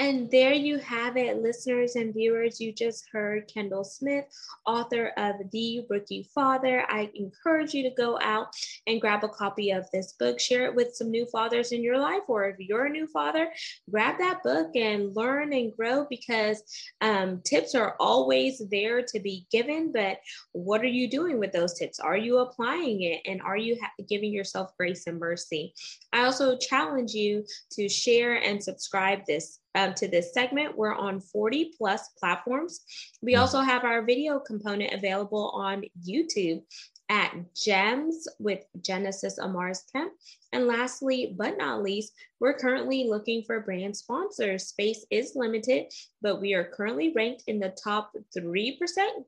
And 0.00 0.28
there 0.28 0.52
you 0.52 0.78
have 0.78 1.16
it, 1.16 1.40
listeners 1.40 1.94
and 1.94 2.12
viewers. 2.12 2.60
You 2.60 2.72
just 2.72 3.04
heard 3.12 3.46
Kendall 3.46 3.84
Smith, 3.84 4.24
author 4.66 5.12
of 5.16 5.36
The 5.52 5.86
Rookie 5.88 6.28
Father. 6.34 6.84
I 6.88 7.10
encourage 7.14 7.74
you 7.74 7.84
to 7.84 7.94
go 7.94 8.18
out 8.20 8.48
and 8.88 9.00
grab 9.00 9.22
a 9.22 9.28
copy 9.28 9.70
of 9.70 9.88
this 9.92 10.14
book, 10.14 10.40
share 10.40 10.64
it 10.64 10.74
with 10.74 10.96
some 10.96 11.12
new 11.12 11.26
fathers 11.26 11.70
in 11.70 11.80
your 11.80 11.98
life, 11.98 12.22
or 12.26 12.48
if 12.48 12.56
you're 12.58 12.86
a 12.86 12.90
new 12.90 13.06
father, 13.06 13.52
grab 13.88 14.18
that 14.18 14.42
book 14.42 14.74
and 14.74 15.14
learn 15.14 15.52
and 15.52 15.76
grow 15.76 16.08
because 16.10 16.64
um, 17.00 17.40
tips 17.44 17.76
are 17.76 17.94
always 18.00 18.62
there 18.70 19.00
to 19.00 19.20
be 19.20 19.46
given. 19.52 19.92
But 19.92 20.18
what 20.50 20.80
are 20.80 20.86
you 20.86 21.08
doing 21.08 21.38
with 21.38 21.52
those 21.52 21.74
tips? 21.74 22.00
Are 22.00 22.16
you 22.16 22.38
applying 22.38 23.02
it? 23.02 23.20
And 23.26 23.40
are 23.42 23.56
you 23.56 23.78
ha- 23.80 23.92
giving 24.08 24.32
yourself 24.32 24.76
grace 24.76 25.06
and 25.06 25.20
mercy? 25.20 25.72
I 26.12 26.24
also 26.24 26.58
challenge 26.58 27.12
you 27.12 27.44
to 27.72 27.88
share 27.88 28.42
and 28.42 28.60
subscribe 28.60 29.20
this 29.28 29.60
um, 29.74 29.94
to 29.94 30.08
this 30.08 30.32
segment. 30.32 30.76
We're 30.76 30.94
on 30.94 31.20
40 31.20 31.72
plus 31.76 32.08
platforms. 32.18 32.80
We 33.22 33.34
hmm. 33.34 33.40
also 33.40 33.60
have 33.60 33.84
our 33.84 34.02
video 34.02 34.38
component 34.38 34.92
available 34.92 35.50
on 35.54 35.84
YouTube 36.06 36.62
at 37.10 37.34
Gems 37.54 38.26
with 38.38 38.64
Genesis 38.80 39.38
Amaris 39.38 39.82
Kemp. 39.92 40.14
And 40.52 40.66
lastly, 40.66 41.34
but 41.36 41.58
not 41.58 41.82
least, 41.82 42.14
we're 42.40 42.56
currently 42.56 43.06
looking 43.08 43.42
for 43.42 43.60
brand 43.60 43.94
sponsors. 43.96 44.68
Space 44.68 45.04
is 45.10 45.32
limited, 45.34 45.92
but 46.22 46.40
we 46.40 46.54
are 46.54 46.64
currently 46.64 47.12
ranked 47.14 47.42
in 47.46 47.58
the 47.58 47.76
top 47.82 48.12
3% 48.36 48.78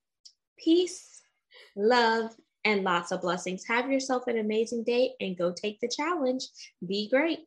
peace, 0.57 1.21
love, 1.75 2.31
and 2.65 2.83
lots 2.83 3.11
of 3.11 3.21
blessings. 3.21 3.65
Have 3.67 3.91
yourself 3.91 4.27
an 4.27 4.37
amazing 4.37 4.83
day 4.83 5.13
and 5.19 5.37
go 5.37 5.51
take 5.51 5.81
the 5.81 5.89
challenge. 5.89 6.47
Be 6.87 7.09
great. 7.09 7.39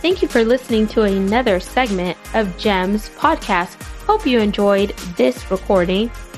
Thank 0.00 0.22
you 0.22 0.28
for 0.28 0.44
listening 0.44 0.86
to 0.88 1.02
another 1.02 1.60
segment 1.60 2.18
of 2.34 2.56
GEMS 2.58 3.10
podcast. 3.10 3.80
Hope 4.04 4.26
you 4.26 4.40
enjoyed 4.40 4.90
this 5.16 5.48
recording 5.50 6.10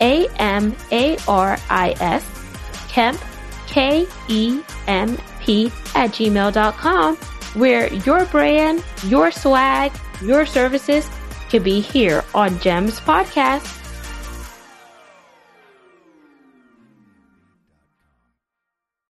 A 0.00 0.26
M 0.38 0.74
A 0.92 1.16
R 1.28 1.58
I 1.70 1.94
S, 2.00 2.24
Kemp, 2.88 3.20
K 3.66 4.06
E 4.28 4.60
M 4.86 5.16
P, 5.40 5.66
at 5.94 6.10
gmail.com, 6.10 7.16
where 7.54 7.92
your 7.92 8.24
brand, 8.26 8.84
your 9.04 9.30
swag, 9.30 9.92
your 10.22 10.46
services 10.46 11.08
could 11.50 11.64
be 11.64 11.80
here 11.80 12.24
on 12.34 12.58
GEMS 12.58 13.00
Podcast. 13.00 13.83